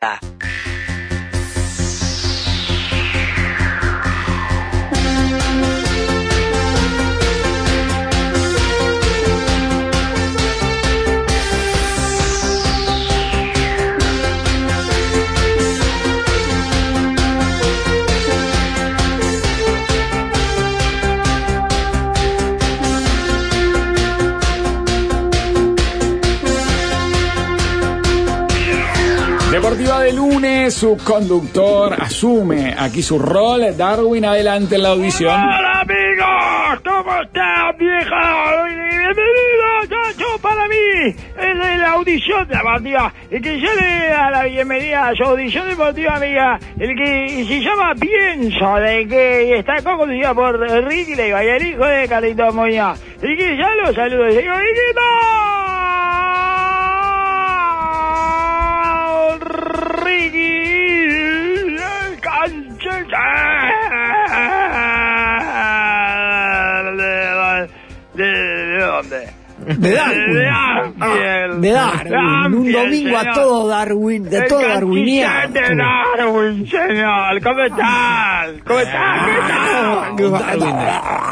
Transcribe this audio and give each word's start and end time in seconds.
Deportiva 0.00 0.37
su 30.78 30.96
conductor 30.96 31.92
asume 31.92 32.72
aquí 32.78 33.02
su 33.02 33.18
rol. 33.18 33.76
Darwin, 33.76 34.24
adelante 34.24 34.76
en 34.76 34.82
la 34.84 34.90
audición. 34.90 35.34
Hola 35.34 35.80
amigos, 35.80 36.80
¿cómo 36.84 37.20
están 37.20 37.76
vieja? 37.78 38.64
Bienvenidos, 38.64 39.88
Chacho, 39.88 40.38
para 40.40 40.68
mí 40.68 41.16
es 41.36 41.78
la 41.80 41.90
audición 41.94 42.46
deportiva. 42.46 43.12
El 43.28 43.42
que 43.42 43.60
yo 43.60 43.74
le 43.74 44.08
da 44.08 44.30
la 44.30 44.44
bienvenida 44.44 45.08
a 45.08 45.14
su 45.16 45.24
audición 45.24 45.68
deportiva, 45.68 46.14
amiga, 46.14 46.60
el 46.78 46.94
que 46.94 47.44
se 47.48 47.60
llama 47.60 47.94
Pienso, 47.98 48.74
de 48.76 49.08
que 49.08 49.58
está 49.58 49.82
conducida 49.82 50.32
por 50.32 50.60
Ricky 50.60 51.16
Leiva 51.16 51.44
y 51.44 51.48
el 51.48 51.66
hijo 51.66 51.84
de 51.86 52.06
Carlito 52.06 52.52
Moya. 52.52 52.94
Y 53.20 53.36
que 53.36 53.56
ya 53.56 53.74
lo 53.82 53.92
saludo, 53.92 54.30
señor 54.30 54.58
Ricky, 54.58 54.94
dónde? 69.02 69.28
De 69.58 69.90
Darwin. 69.92 70.34
De 70.34 70.44
Darwin. 70.44 71.60
De 71.60 71.70
Darwin. 71.72 72.54
Un 72.54 72.72
domingo 72.72 73.16
a 73.18 73.24
todo 73.32 73.66
Darwin, 73.66 74.22
de 74.30 74.42
todo 74.42 74.60
Darwiniano. 74.60 75.52
De 75.52 75.60
Darwin, 75.74 76.66
señor. 76.68 77.42
¿Cómo 77.42 77.62
están? 77.64 78.60
¿Cómo 78.64 78.78
están? 78.78 80.16
¿Qué 80.16 80.30
tal? 80.30 80.58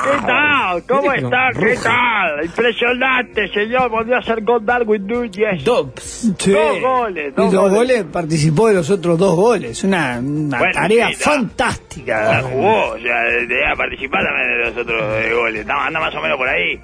¿Qué 0.02 0.26
tal? 0.26 0.82
¿Cómo 0.88 1.12
están? 1.12 1.52
¿Qué 1.54 1.76
tal? 1.80 2.44
Impresionante, 2.46 3.48
señor. 3.54 3.90
Volvió 3.90 4.16
a 4.16 4.22
ser 4.22 4.42
con 4.44 4.66
Darwin 4.66 5.06
Núñez. 5.06 5.60
Sí. 6.00 6.50
Dos 6.50 6.80
goles, 6.82 7.28
Y 7.28 7.30
dos 7.36 7.52
dos 7.52 7.70
goles. 7.70 7.74
goles, 7.74 8.04
participó 8.12 8.66
de 8.68 8.74
los 8.74 8.90
otros 8.90 9.16
dos 9.20 9.36
goles. 9.36 9.84
Una, 9.84 10.18
una 10.18 10.58
Bueno, 10.58 10.72
tarea 10.74 11.10
fantástica. 11.16 12.24
La 12.24 12.42
jugó, 12.42 12.88
o 12.88 12.98
sea, 12.98 13.22
debía 13.22 13.72
participar 13.76 14.20
también 14.24 14.48
de 14.48 14.64
los 14.68 14.76
otros 14.78 15.02
eh, 15.24 15.32
goles. 15.32 15.66
Anda 15.68 16.00
más 16.00 16.12
o 16.14 16.20
menos 16.20 16.36
por 16.38 16.48
ahí. 16.48 16.80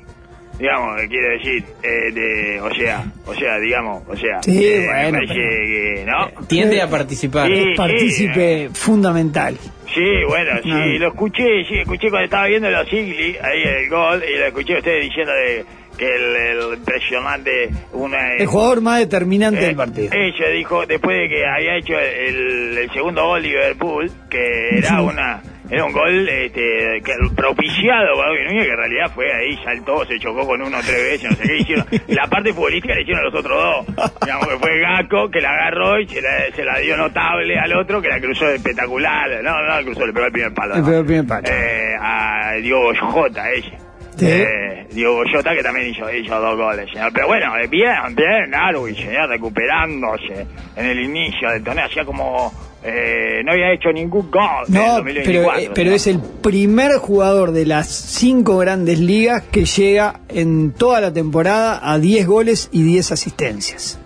Digamos, 0.62 1.00
¿qué 1.00 1.08
quiere 1.08 1.28
decir? 1.38 1.64
Eh, 1.82 2.12
de, 2.12 2.60
o 2.60 2.72
sea, 2.72 3.05
o 3.27 3.34
sea, 3.34 3.58
digamos, 3.58 4.05
o 4.08 4.16
sea. 4.16 4.41
Sí, 4.44 4.64
eh, 4.64 4.86
bueno, 4.86 5.19
que, 5.27 6.04
¿no? 6.06 6.46
Tiende 6.46 6.80
a 6.80 6.88
participar. 6.88 7.48
Sí. 7.48 7.54
Es 7.72 7.77
partícipe 7.77 8.69
fundamental. 8.72 9.56
Sí, 9.92 10.24
bueno, 10.28 10.52
sí, 10.62 10.69
No. 10.70 10.86
lo 11.00 11.08
escuché, 11.08 11.64
sí, 11.69 11.78
escuché 11.80 12.08
cuando 12.10 12.27
estaba 12.27 12.46
viendo 12.46 12.70
los 12.70 12.88
Sigli, 12.88 13.36
ahí 13.42 13.62
el 13.64 13.88
gol, 13.91 14.22
y 14.22 14.38
lo 14.38 14.46
escuché 14.46 14.77
a 14.77 14.78
ustedes 14.78 15.02
diciendo 15.04 15.32
de, 15.32 15.64
que 15.98 16.06
el, 16.06 16.36
el 16.36 16.78
impresionante, 16.78 17.69
una... 17.92 18.34
El 18.36 18.47
jugador 18.47 18.80
más 18.82 19.00
determinante 19.00 19.60
Eh, 19.62 19.66
del 19.66 19.76
partido. 19.76 20.08
Ella 20.12 20.48
dijo, 20.54 20.86
después 20.86 21.19
de 21.19 21.28
que 21.28 21.44
había 21.44 21.76
hecho 21.76 21.94
el, 21.98 22.78
el 22.78 22.91
segundo 22.92 23.26
gol 23.26 23.42
Liverpool, 23.42 24.10
que 24.30 24.78
era 24.78 25.02
una 25.02 25.42
era 25.73 25.87
un 25.87 25.92
gol 25.92 26.28
este, 26.28 27.01
que, 27.03 27.15
propiciado 27.34 28.23
Núñez, 28.45 28.67
que 28.67 28.73
en 28.73 28.77
realidad 28.77 29.11
fue 29.15 29.25
ahí, 29.33 29.56
saltó, 29.65 30.05
se 30.05 30.19
chocó 30.19 30.47
con 30.47 30.60
uno 30.60 30.77
tres 30.84 31.03
veces, 31.03 31.31
no 31.31 31.37
sé 31.37 31.44
qué 31.44 31.56
hicieron. 31.56 31.87
La 32.09 32.27
parte 32.27 32.53
futbolística 32.53 32.94
la 32.94 33.00
hicieron 33.00 33.25
los 33.25 33.34
otros 33.34 33.87
dos. 33.87 34.11
Digamos 34.21 34.49
que 34.49 34.59
fue 34.59 34.81
Gaco, 34.81 35.31
que 35.31 35.41
la 35.41 35.49
agarró 35.49 35.99
y 35.99 36.06
se 36.06 36.21
la, 36.21 36.55
se 36.55 36.62
la 36.62 36.78
dio 36.78 36.94
notable 36.99 37.59
al 37.59 37.75
otro, 37.75 38.03
que 38.03 38.09
la 38.09 38.21
cruzó 38.21 38.50
espectacular. 38.50 39.43
No, 39.43 39.62
no, 39.62 39.69
la 39.69 39.82
cruzó, 39.82 40.06
le 40.06 40.12
pegó 40.12 40.27
el 40.27 40.32
primer 40.32 40.53
palo. 40.53 40.75
Le 40.75 40.82
pegó 40.82 40.99
el 40.99 41.06
primer 41.06 41.27
palo. 41.27 41.49
Eh, 41.49 41.97
a 41.99 42.53
Diogo 42.61 42.93
Jota, 43.11 43.50
ella. 43.50 43.78
Sí. 44.15 44.27
Eh, 44.28 44.88
Jota 45.32 45.55
que 45.55 45.62
también 45.62 45.88
hizo, 45.88 46.12
hizo 46.12 46.38
dos 46.38 46.55
goles, 46.55 46.87
señor. 46.93 47.11
Pero 47.15 47.28
bueno, 47.28 47.56
eh, 47.56 47.66
bien, 47.66 47.94
bien, 48.15 48.50
Darwin, 48.50 48.94
señor, 48.94 49.27
recuperándose 49.27 50.47
en 50.77 50.84
el 50.84 51.00
inicio 51.00 51.49
del 51.49 51.65
torneo. 51.65 51.87
Hacía 51.87 52.05
como... 52.05 52.53
eh, 52.84 53.43
no 53.44 53.53
había 53.53 53.72
hecho 53.72 53.91
ningún 53.93 54.31
gol 54.31 54.43
No, 54.69 54.97
2024. 54.97 55.25
pero, 55.25 55.59
eh, 55.59 55.70
pero 55.75 55.93
es 55.93 56.06
el 56.06 56.19
primer 56.20 56.93
jugador 56.97 57.53
de 57.53 57.66
las 57.66 57.88
cinco 57.88 58.59
grandes 58.59 58.98
ligas 58.98 59.43
que 59.50 59.65
llega 59.65 60.20
en 60.28 60.72
toda 60.72 61.00
la 61.00 61.12
temporada 61.12 61.81
a 61.82 61.98
10 61.98 62.26
goles 62.26 62.69
y 62.72 62.82
10 62.82 63.12
asistencias. 63.12 63.98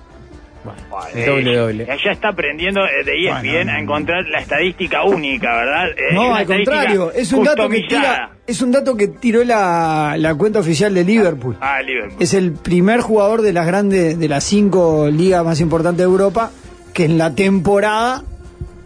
Vale, 0.91 1.26
Doble, 1.26 1.53
eh, 1.53 1.56
doble. 1.56 1.87
Ya 2.04 2.10
está 2.10 2.28
aprendiendo 2.31 2.81
eh, 2.84 3.04
de 3.04 3.12
ESPN 3.28 3.47
Bueno, 3.66 3.72
a 3.72 3.78
encontrar 3.81 4.25
la 4.26 4.41
estadística 4.41 5.04
única, 5.04 5.54
¿verdad? 5.54 5.88
Eh, 5.91 6.12
No, 6.14 6.34
al 6.34 6.44
contrario, 6.47 7.12
es 7.12 7.32
un 7.32 7.44
dato 7.44 7.69
que 7.69 7.82
tira, 7.82 8.31
es 8.47 8.62
un 8.62 8.72
dato 8.72 8.97
que 8.97 9.06
tiró 9.08 9.44
la, 9.44 10.16
la 10.19 10.34
cuenta 10.34 10.58
oficial 10.58 10.93
de 10.93 11.04
Liverpool. 11.04 11.56
Ah, 11.60 11.81
Liverpool. 11.82 12.16
Es 12.19 12.34
el 12.34 12.53
primer 12.53 13.00
jugador 13.00 13.43
de 13.43 13.53
las 13.53 13.66
grandes, 13.66 14.19
de 14.19 14.28
las 14.28 14.43
cinco 14.43 15.08
ligas 15.08 15.44
más 15.44 15.60
importantes 15.60 15.98
de 15.98 16.04
Europa 16.04 16.50
que 16.93 17.04
en 17.04 17.16
la 17.19 17.32
temporada, 17.34 18.25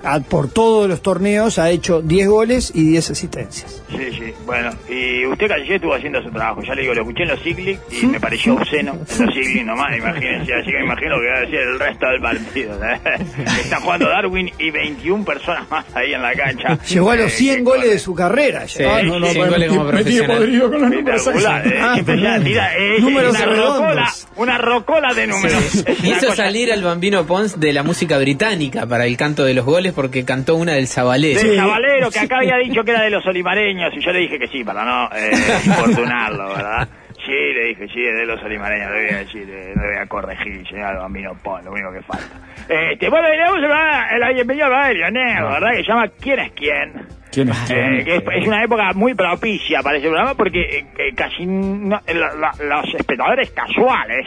a- 0.03 0.21
por 0.21 0.51
todos 0.51 0.89
los 0.89 1.03
torneos, 1.03 1.59
ha 1.59 1.71
hecho 1.71 2.01
10 2.03 2.29
goles 2.29 2.73
y 2.75 2.85
10 2.91 3.11
asistencias. 3.11 3.83
Sí, 3.91 4.11
sí. 4.13 4.33
Bueno, 4.47 4.71
y 4.89 5.27
usted 5.27 5.49
Calle 5.49 5.75
estuvo 5.77 5.95
haciendo 5.95 6.23
su 6.23 6.31
trabajo. 6.31 6.63
Ya 6.63 6.75
le 6.75 6.83
digo, 6.83 6.95
lo 6.95 7.03
escuché 7.03 7.23
en 7.25 7.29
los 7.31 7.41
Cyclic 7.43 7.79
y 7.91 8.07
me 8.07 8.21
pareció 8.21 8.55
obsceno 8.55 8.93
en 8.93 8.99
los 9.27 9.35
Cyclic 9.35 9.65
nomás, 9.65 9.97
imagínense. 9.97 10.55
Así 10.55 10.71
que 10.71 10.79
me 10.79 10.85
imagino 10.85 11.17
que 11.21 11.27
va 11.29 11.37
a 11.37 11.41
decir 11.41 11.59
el 11.61 11.79
resto 11.79 12.07
del 12.07 12.21
partido. 12.21 12.79
¿eh? 12.85 13.01
Está 13.61 13.81
jugando 13.81 14.09
Darwin 14.09 14.51
y 14.59 14.71
21 14.71 15.25
personas 15.25 15.69
más 15.71 15.85
ahí 15.95 16.13
en 16.15 16.23
la 16.23 16.33
cancha. 16.35 16.79
Llegó 16.89 17.11
a 17.11 17.17
los 17.17 17.27
Eh, 17.33 17.37
100 17.37 17.57
que 17.57 17.63
goles 17.63 17.83
corre. 17.83 17.93
de 17.93 17.99
su 17.99 18.15
carrera. 18.15 18.69
Sí, 18.69 18.79
ya. 18.83 18.97
Ah, 18.97 19.03
no, 19.03 19.19
no, 19.19 19.27
100 19.29 19.49
goles 19.51 19.69
como 19.69 19.87
profesional. 19.89 20.43
Espectacular, 20.85 21.67
eh, 21.67 21.79
Ah, 21.81 21.95
impresionante. 21.99 22.49
Tira, 22.49 22.77
eh, 22.77 23.01
Números 23.01 23.31
una 23.37 23.45
redondos. 23.47 23.79
rocola, 23.81 24.13
una 24.37 24.59
rocola 24.59 25.15
de 25.15 25.27
números. 25.27 25.85
Una 26.01 26.09
Hizo 26.09 26.35
salir 26.35 26.73
al 26.73 26.83
bambino 26.83 27.27
Pons 27.27 27.59
de 27.61 27.73
la 27.73 27.83
música 27.83 28.19
británica 28.19 28.87
para 28.87 29.07
el 29.07 29.17
canto 29.17 29.45
de 29.45 29.55
los 29.55 29.65
goles 29.65 29.90
porque 29.93 30.25
cantó 30.25 30.57
una 30.57 30.75
del 30.75 30.87
Zabalero. 30.89 31.41
Del 31.41 31.57
Zabalero, 31.57 32.11
que 32.11 32.19
acá 32.21 32.39
había 32.39 32.57
dicho 32.57 32.83
que 32.85 32.91
era 32.91 33.03
de 33.03 33.11
los 33.11 33.25
olimareños, 33.27 33.93
y 33.95 34.01
yo 34.01 34.13
le 34.13 34.21
dije 34.21 34.39
que 34.39 34.47
sí, 34.49 34.65
para 34.65 34.85
no 34.85 35.09
eh, 35.17 35.31
infortunarlo, 35.67 36.49
¿verdad? 36.49 36.89
Sí, 37.25 37.33
le 37.33 37.65
dije, 37.67 37.87
sí, 37.93 38.03
es 38.07 38.15
de 38.17 38.25
los 38.27 38.43
olimareños, 38.43 38.91
le 38.93 39.05
voy 39.05 39.15
a 39.15 39.19
decir, 39.19 39.47
eh, 39.51 39.73
no 39.77 39.83
le 39.83 39.89
voy 39.89 39.99
a 40.03 40.07
corregir, 40.07 40.67
señor 40.67 40.97
Bambino 40.99 41.35
Pon, 41.43 41.63
lo 41.65 41.73
único 41.73 41.93
que 41.93 42.01
falta. 42.03 42.35
Este, 42.69 43.09
bueno, 43.11 43.29
y 43.29 43.61
le 43.61 43.69
dar 43.69 44.19
la 44.19 44.33
bienvenida 44.33 44.67
a 44.67 44.93
Lionel, 44.93 45.43
¿verdad? 45.45 45.71
Que 45.73 45.83
se 45.83 45.89
llama 45.89 46.09
¿Quién 46.19 46.39
es 46.39 46.53
quién? 46.53 46.93
¿Quién 47.31 47.49
es 47.51 47.59
quién? 47.67 47.95
Eh, 48.01 48.05
que 48.05 48.17
es, 48.17 48.23
es 48.41 48.47
una 48.49 48.65
época 48.65 48.93
muy 48.95 49.15
propicia 49.15 49.83
para 49.83 49.99
ese 49.99 50.07
programa 50.09 50.35
porque 50.35 50.61
eh, 50.79 50.87
que 50.97 51.15
casi 51.15 51.45
no- 51.47 52.01
la- 52.07 52.35
la- 52.35 52.55
los 52.83 52.95
espectadores 52.95 53.51
casuales, 53.51 54.27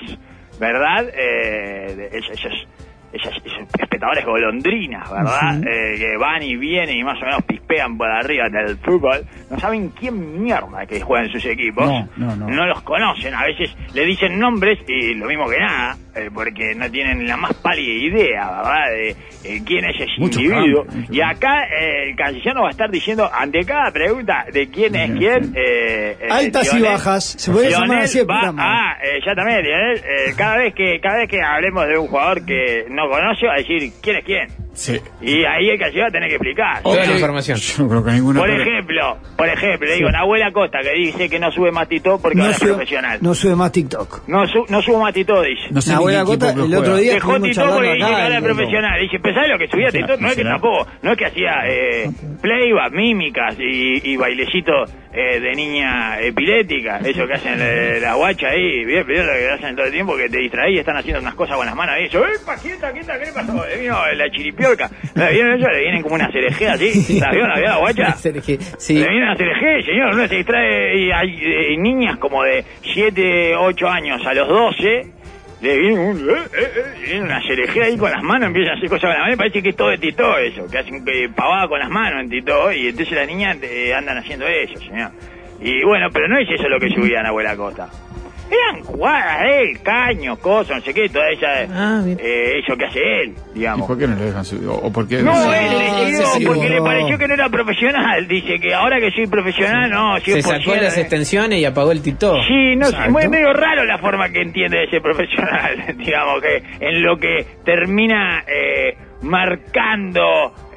¿verdad? 0.59 1.05
Eh, 1.17 1.95
de- 1.95 2.17
esos, 2.19 2.31
esos- 2.31 2.67
esos 3.13 3.33
espectadores 3.79 4.25
golondrinas, 4.25 5.09
¿verdad? 5.09 5.61
Eh, 5.63 5.95
que 5.97 6.17
van 6.17 6.41
y 6.41 6.55
vienen 6.55 6.97
y 6.97 7.03
más 7.03 7.21
o 7.21 7.25
menos 7.25 7.43
pispean 7.43 7.95
por 7.97 8.09
arriba 8.09 8.49
del 8.49 8.77
fútbol, 8.77 9.23
no 9.49 9.59
saben 9.59 9.89
quién 9.89 10.41
mierda 10.41 10.85
que 10.87 10.99
juega 10.99 11.25
en 11.25 11.31
sus 11.31 11.45
equipos. 11.45 11.85
No, 11.85 12.35
no, 12.35 12.47
no. 12.47 12.65
los 12.65 12.81
conocen, 12.81 13.33
a 13.35 13.45
veces 13.45 13.75
le 13.93 14.05
dicen 14.05 14.39
nombres 14.39 14.79
y 14.87 15.13
lo 15.13 15.27
mismo 15.27 15.47
que 15.47 15.59
nada, 15.59 15.95
eh, 16.15 16.29
porque 16.33 16.75
no 16.75 16.89
tienen 16.91 17.27
la 17.27 17.37
más 17.37 17.53
pálida 17.55 17.91
idea, 17.91 18.47
¿verdad? 18.57 18.91
De 18.91 19.09
eh, 19.55 19.61
quién 19.65 19.85
es 19.85 19.95
ese 19.95 20.11
Mucho 20.19 20.39
individuo. 20.39 20.85
y 21.09 21.21
acá 21.21 21.63
eh, 21.65 22.09
el 22.09 22.15
canciller 22.15 22.55
va 22.57 22.67
a 22.67 22.71
estar 22.71 22.89
diciendo 22.89 23.29
ante 23.33 23.63
cada 23.65 23.91
pregunta 23.91 24.45
de 24.51 24.69
quién 24.69 24.95
es 24.95 25.11
quién. 25.11 25.53
eh, 25.55 26.17
eh, 26.21 26.27
Altas 26.29 26.73
y 26.73 26.81
bajas. 26.81 27.23
Se 27.37 27.51
puede 27.51 27.69
llamar 27.71 27.99
así 27.99 28.19
el 28.19 28.29
va 28.29 28.39
programa. 28.41 28.91
a, 28.91 28.97
eh, 29.03 29.19
ya 29.25 29.33
también, 29.35 29.61
Lionel, 29.63 29.97
eh, 29.97 30.33
cada 30.37 30.57
vez 30.57 30.73
que 30.75 30.99
cada 31.01 31.17
vez 31.17 31.29
que 31.29 31.41
hablemos 31.41 31.87
de 31.87 31.97
un 31.97 32.07
jugador 32.07 32.45
que 32.45 32.85
no 32.89 33.09
conoce, 33.09 33.45
va 33.47 33.53
a 33.53 33.57
decir 33.57 33.91
quién 34.01 34.15
es 34.17 34.25
quién. 34.25 34.47
Sí. 34.73 34.99
Y 35.21 35.45
ahí 35.45 35.69
el 35.69 35.77
que 35.79 35.91
lleva 35.91 36.09
tiene 36.09 36.27
que 36.27 36.35
explicar. 36.35 36.81
Toda 36.81 36.95
la 36.97 37.03
Ok, 37.03 37.09
información. 37.11 37.57
Yo 37.59 37.83
no 37.83 37.89
creo 37.89 38.03
que 38.05 38.11
ninguna. 38.11 38.39
Por 38.39 38.49
ejemplo, 38.49 39.17
por 39.37 39.47
ejemplo, 39.47 39.87
le 39.87 39.95
digo, 39.95 40.09
Nahuela 40.11 40.51
Costa 40.51 40.79
que 40.81 40.93
dice 40.93 41.29
que 41.29 41.39
no 41.39 41.51
sube 41.51 41.71
más 41.71 41.87
Tito 41.87 42.19
porque 42.19 42.39
ahora 42.39 42.47
No 42.49 42.51
es 42.51 42.57
sube, 42.57 42.69
profesional. 42.69 43.19
no 43.21 43.35
sube 43.35 43.55
más 43.55 43.71
TikTok. 43.71 44.27
No, 44.27 44.47
su- 44.47 44.65
no 44.69 44.81
subo 44.81 44.99
más 44.99 45.13
Tito, 45.13 45.41
dice. 45.41 45.61
No 45.71 45.81
sé 45.81 45.93
Cota, 46.25 46.53
que 46.55 46.61
el 46.61 46.75
otro 46.75 46.95
día- 46.97 47.13
Dejó 47.13 47.33
charlando 47.39 47.75
porque 47.75 47.93
dice 47.93 48.07
que 48.07 48.13
ahora 48.13 48.37
es 48.37 48.43
profesional. 48.43 49.01
Dice, 49.01 49.19
¿pensás 49.19 49.47
lo 49.47 49.57
que 49.59 49.67
subía 49.67 49.91
Sí, 49.91 49.97
Tito? 49.99 50.17
No 50.17 50.27
es 50.29 50.35
que 50.35 50.43
tampoco, 50.43 50.87
no 51.01 51.11
es 51.11 51.17
que 51.17 51.25
hacía 51.25 51.51
eh, 51.67 52.09
playback, 52.41 52.93
mímicas 52.93 53.55
y, 53.59 54.11
y 54.11 54.17
bailecitos 54.17 54.91
eh, 55.13 55.39
de 55.39 55.51
niña 55.53 56.19
epilética, 56.19 56.97
eso 57.05 57.27
que 57.27 57.33
hacen 57.33 57.59
eh, 57.61 57.99
la 58.01 58.15
guacha 58.15 58.47
ahí, 58.47 58.83
bien, 58.85 59.03
pero 59.05 59.23
lo 59.25 59.31
que 59.33 59.49
hacen 59.51 59.75
todo 59.75 59.85
el 59.85 59.91
tiempo 59.91 60.17
que 60.17 60.27
te 60.27 60.39
distraí 60.39 60.75
y 60.75 60.79
están 60.79 60.97
haciendo 60.97 61.21
unas 61.21 61.35
cosas 61.35 61.55
con 61.55 61.65
las 61.67 61.75
manos 61.75 61.93
ahí, 61.95 62.05
eso, 62.05 62.25
¡epa, 62.25 62.57
quieta, 62.57 62.91
quieta, 62.91 63.19
qué 63.19 63.25
le 63.27 63.31
pasó! 63.31 63.63
Le 63.67 63.77
vino 63.81 63.95
la 64.15 64.29
Le 65.15 65.79
vienen 65.81 66.01
como 66.01 66.15
una 66.15 66.31
cereje 66.31 66.67
así, 66.67 67.19
¿la 67.19 67.31
vio, 67.31 67.47
la 67.47 67.55
vio 67.55 67.67
la 67.67 67.77
guacha? 67.77 68.15
Sí. 68.77 68.93
Le 68.95 69.09
viene 69.09 69.27
a 69.27 69.31
hacer 69.33 69.47
eje, 69.47 69.83
señor, 69.83 70.13
uno 70.13 70.27
se 70.27 70.35
distrae 70.35 70.97
y 70.97 71.11
hay 71.11 71.39
eh, 71.41 71.77
niñas 71.77 72.17
como 72.17 72.43
de 72.43 72.63
7, 72.93 73.55
8 73.55 73.87
años 73.89 74.25
a 74.25 74.33
los 74.33 74.47
12, 74.47 75.11
le 75.63 75.77
viene, 75.77 75.97
un, 75.97 76.29
eh, 76.29 76.33
eh, 76.57 76.83
eh, 77.07 77.21
una 77.21 77.41
cereje 77.41 77.83
ahí 77.83 77.97
con 77.97 78.11
las 78.11 78.21
manos, 78.21 78.47
empiezan 78.47 78.73
a 78.73 78.77
hacer 78.77 78.89
cosas 78.89 79.03
con 79.03 79.09
las 79.11 79.19
manos, 79.19 79.37
parece 79.37 79.63
que 79.63 79.69
es 79.69 79.75
todo 79.77 79.89
de 79.89 79.97
Tito 79.97 80.37
eso, 80.37 80.67
que 80.69 80.77
hacen 80.77 81.05
pavada 81.33 81.69
con 81.69 81.79
las 81.79 81.89
manos 81.89 82.21
en 82.21 82.29
Tito, 82.29 82.69
y 82.73 82.89
entonces 82.89 83.15
las 83.15 83.27
niñas 83.27 83.57
andan 83.95 84.17
haciendo 84.17 84.45
eso, 84.45 84.77
señor. 84.79 85.11
Y 85.61 85.81
bueno, 85.85 86.09
pero 86.11 86.27
no 86.27 86.37
es 86.37 86.49
eso 86.49 86.67
lo 86.67 86.77
que 86.79 86.89
subían 86.89 87.25
Abuela 87.25 87.55
Costa. 87.55 87.87
Eran 88.51 88.83
jugadas, 88.83 89.37
él, 89.61 89.81
caños, 89.81 90.37
cosas, 90.39 90.77
no 90.77 90.83
sé 90.83 90.93
qué, 90.93 91.09
toda 91.09 91.29
esa, 91.31 91.47
Ah, 91.73 92.01
bien. 92.03 92.17
eh, 92.21 92.59
eso 92.63 92.75
que 92.77 92.85
hace 92.85 92.99
él, 93.23 93.33
¿Y 93.55 93.59
digamos. 93.59 93.87
por 93.87 93.97
qué 93.97 94.07
no 94.07 94.15
lo 94.15 94.23
dejan 94.25 94.45
subir? 94.45 94.67
¿O, 94.67 94.73
o 94.75 94.91
por 94.93 95.07
qué 95.07 95.21
No, 95.23 95.31
él 95.53 95.71
No, 95.71 95.79
decidió 95.79 96.25
sí, 96.27 96.45
porque 96.45 96.69
le 96.69 96.81
pareció 96.81 97.17
que 97.17 97.27
no 97.27 97.33
era 97.33 97.49
profesional. 97.49 98.27
Dice 98.27 98.59
que 98.59 98.73
ahora 98.73 98.99
que 98.99 99.11
soy 99.11 99.27
profesional, 99.27 99.89
no, 99.89 100.17
100%. 100.17 100.23
Se 100.23 100.41
sacó 100.41 100.75
las 100.75 100.97
eh. 100.97 101.01
extensiones 101.01 101.59
y 101.59 101.65
apagó 101.65 101.91
el 101.91 102.01
Tito. 102.01 102.35
Sí, 102.47 102.75
no 102.75 102.85
sé, 102.85 102.91
Exacto. 102.91 103.11
muy 103.11 103.27
medio 103.27 103.53
raro 103.53 103.85
la 103.85 103.97
forma 103.97 104.29
que 104.29 104.41
entiende 104.41 104.77
de 104.79 104.89
ser 104.89 105.01
profesional, 105.01 105.85
digamos, 105.97 106.41
que 106.41 106.57
en 106.79 107.01
lo 107.01 107.17
que 107.17 107.45
termina 107.65 108.43
eh, 108.47 108.95
marcando 109.23 110.21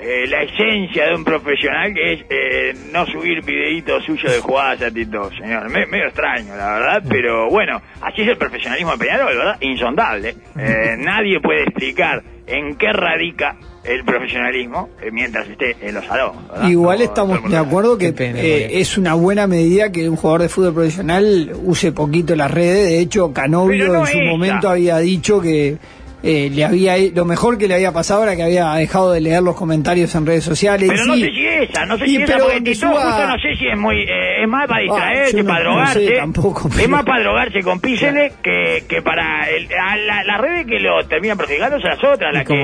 eh, 0.01 0.27
la 0.29 0.43
esencia 0.43 1.07
de 1.07 1.15
un 1.15 1.25
profesional, 1.25 1.93
que 1.95 2.13
es 2.15 2.21
eh, 2.29 2.75
no 2.93 3.07
subir 3.07 3.43
videitos 3.45 4.05
suyos 4.05 4.33
de 4.33 4.41
jugadas 4.41 4.83
a 4.83 4.91
TikTok, 4.91 5.33
señor. 5.39 5.69
Me- 5.71 5.87
medio 5.87 6.07
extraño, 6.07 6.55
la 6.57 6.75
verdad, 6.75 7.03
pero 7.09 7.49
bueno, 7.51 7.81
así 8.01 8.23
es 8.23 8.29
el 8.29 8.37
profesionalismo 8.37 8.93
de 8.93 8.99
Peñarol, 8.99 9.37
¿verdad? 9.37 9.57
Insondable. 9.61 10.35
Eh, 10.59 10.97
nadie 10.99 11.41
puede 11.41 11.63
explicar 11.63 12.23
en 12.47 12.77
qué 12.77 12.93
radica 12.93 13.57
el 13.85 14.05
profesionalismo 14.05 14.91
eh, 15.03 15.11
mientras 15.13 15.49
esté 15.49 15.77
en 15.81 15.95
los 15.95 16.05
salones. 16.05 16.41
Igual 16.69 16.99
No, 16.99 17.05
estamos 17.05 17.51
de 17.51 17.57
acuerdo 17.57 17.97
que 17.99 18.13
pena, 18.13 18.39
eh, 18.41 18.81
es 18.81 18.99
una 18.99 19.15
buena 19.15 19.47
medida 19.47 19.91
que 19.91 20.09
un 20.09 20.17
jugador 20.17 20.43
de 20.43 20.49
fútbol 20.49 20.75
profesional 20.75 21.53
use 21.65 21.91
poquito 21.93 22.37
las 22.37 22.51
redes. 22.51 22.89
De 22.89 23.01
hecho, 23.01 23.33
Canovio 23.33 23.89
no 23.93 24.01
en 24.01 24.07
su 24.07 24.19
ella. 24.19 24.31
momento 24.31 24.69
había 24.69 24.99
dicho 24.99 25.41
que 25.41 25.77
eh, 26.26 26.50
le 26.52 26.64
había 26.64 26.94
lo 27.14 27.25
mejor 27.25 27.56
que 27.58 27.69
le 27.69 27.75
había 27.75 27.93
pasado 27.93 28.23
era 28.25 28.37
que 28.37 28.43
había 28.43 28.73
dejado 28.75 29.12
de 29.12 29.20
leer 29.20 29.43
los 29.43 29.55
comentarios 29.56 30.14
en 30.14 30.26
redes 30.26 30.44
sociales. 30.44 30.88
Pero 30.90 31.05
no 31.06 31.14
sí, 31.14 31.23
sé 31.23 31.31
si 31.31 31.46
esa, 31.46 31.87
no 31.87 31.96
si 31.99 32.17
esa, 32.17 32.26
pero 32.26 32.38
porque 32.46 32.55
que 32.64 32.73
Tito 32.73 32.87
suba- 32.88 33.02
justo 33.05 33.26
no 33.26 33.34
sé 33.38 33.55
si 33.58 33.67
es 33.69 33.78
muy, 33.78 34.02
eh, 34.02 34.43
es 34.43 34.49
más 34.49 34.67
para 34.67 34.81
Ah, 34.81 34.82
distraerse, 34.82 35.37
yo 35.37 35.43
no- 35.43 35.49
para 35.49 35.64
no 35.64 35.70
drogarse, 35.70 36.06
sé 36.06 36.12
tampoco, 36.17 36.69
es 36.78 36.88
más 36.88 37.05
para 37.05 37.23
drogarse 37.23 37.61
con 37.62 37.81
píxeles 37.81 38.32
que, 38.43 38.84
que 38.88 39.02
para 39.02 39.49
el, 39.50 39.69
a 39.73 39.96
la, 39.96 40.25
las 40.25 40.40
redes 40.40 40.67
que 40.67 40.81
lo 40.81 41.06
terminan 41.06 41.37
perjudicando 41.38 41.81
son 41.81 41.90
las 41.90 42.05
otras, 42.05 42.32
las 42.34 42.44
que, 42.44 42.55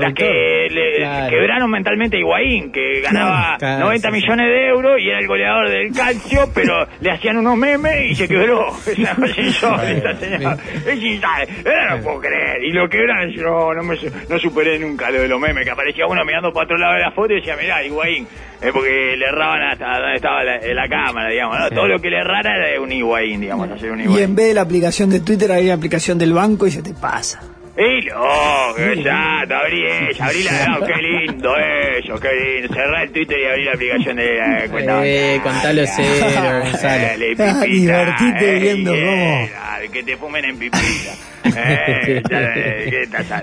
las 0.00 0.14
que 0.14 0.68
le 0.70 0.96
Claro. 0.96 1.30
quebraron 1.30 1.70
mentalmente 1.70 2.16
a 2.16 2.20
Higuaín, 2.20 2.72
que 2.72 3.00
ganaba 3.02 3.56
Claro, 3.58 3.84
90 3.86 4.08
sí, 4.08 4.14
sí. 4.14 4.20
millones 4.22 4.46
de 4.46 4.68
euros 4.68 5.00
y 5.00 5.08
era 5.08 5.18
el 5.20 5.26
goleador 5.26 5.68
del 5.68 5.92
calcio, 5.92 6.48
pero 6.54 6.86
le 7.00 7.10
hacían 7.10 7.36
unos 7.38 7.56
memes 7.56 8.10
y 8.10 8.14
se 8.14 8.28
quebró. 8.28 8.68
Es 8.86 8.98
una 8.98 9.14
cosa 9.14 9.40
insólita, 9.40 10.16
señor. 10.16 10.56
Es 10.86 11.02
insólita. 11.02 11.42
Era 11.64 11.96
no 11.96 12.02
puedo 12.02 12.20
creer. 12.20 12.64
Y 12.64 12.72
lo 12.72 12.88
quebran 12.88 13.11
y 13.30 13.36
no, 13.36 13.74
no, 13.74 13.82
me, 13.82 13.96
no 14.28 14.38
superé 14.38 14.78
nunca 14.78 15.10
lo 15.10 15.20
de 15.20 15.28
los 15.28 15.40
memes, 15.40 15.64
que 15.64 15.70
aparecía 15.70 16.06
uno 16.06 16.24
mirando 16.24 16.52
para 16.52 16.64
otro 16.64 16.78
lado 16.78 16.94
de 16.94 17.00
la 17.00 17.10
foto 17.12 17.32
y 17.32 17.36
decía, 17.36 17.56
mirá, 17.56 17.84
Higuaín. 17.84 18.26
Eh, 18.60 18.70
porque 18.72 19.16
le 19.16 19.24
erraban 19.26 19.62
hasta 19.62 19.98
donde 19.98 20.16
estaba 20.16 20.44
la, 20.44 20.58
la 20.58 20.88
cámara, 20.88 21.28
digamos. 21.30 21.58
¿no? 21.58 21.68
Sí. 21.68 21.74
Todo 21.74 21.88
lo 21.88 21.98
que 22.00 22.10
le 22.10 22.18
errara 22.18 22.56
era 22.56 22.80
un 22.80 22.92
Higuaín, 22.92 23.40
digamos, 23.40 23.70
hacer 23.70 23.90
un 23.90 24.00
y 24.00 24.04
Higuaín. 24.04 24.24
en 24.24 24.34
vez 24.36 24.46
de 24.48 24.54
la 24.54 24.60
aplicación 24.62 25.10
de 25.10 25.20
Twitter 25.20 25.50
había 25.50 25.68
la 25.68 25.74
aplicación 25.74 26.16
del 26.18 26.32
banco 26.32 26.66
y 26.66 26.70
se 26.70 26.82
te 26.82 26.94
pasa. 26.94 27.40
¡Y 27.74 28.04
no! 28.06 28.22
Abrí 28.22 29.86
esa, 30.10 30.26
abrí 30.26 30.42
la... 30.42 30.66
no, 30.78 30.86
¡Qué 30.86 30.92
lindo 31.00 31.56
eso! 31.56 32.20
¡Qué 32.20 32.28
lindo! 32.60 32.74
Cerrá 32.74 33.02
el 33.02 33.12
Twitter 33.12 33.38
y 33.38 33.44
abrí 33.46 33.64
la 33.64 33.72
aplicación 33.72 34.16
de 34.16 34.36
la 34.36 34.68
cuenta. 34.68 35.06
Eh, 35.06 35.40
contalo 35.42 35.82
cero, 35.86 36.26
Gonzalo. 36.64 37.02
Dale, 37.02 37.32
Ah, 37.38 37.60
pipita, 37.62 37.64
divertite 37.64 38.56
eh, 38.56 38.60
viendo 38.60 38.94
yeah, 38.94 39.06
cómo- 39.06 39.48
dale, 39.70 39.88
Que 39.90 40.02
te 40.02 40.16
fumen 40.16 40.44
en 40.44 40.58
pipita. 40.58 41.12
Eh. 41.44 42.22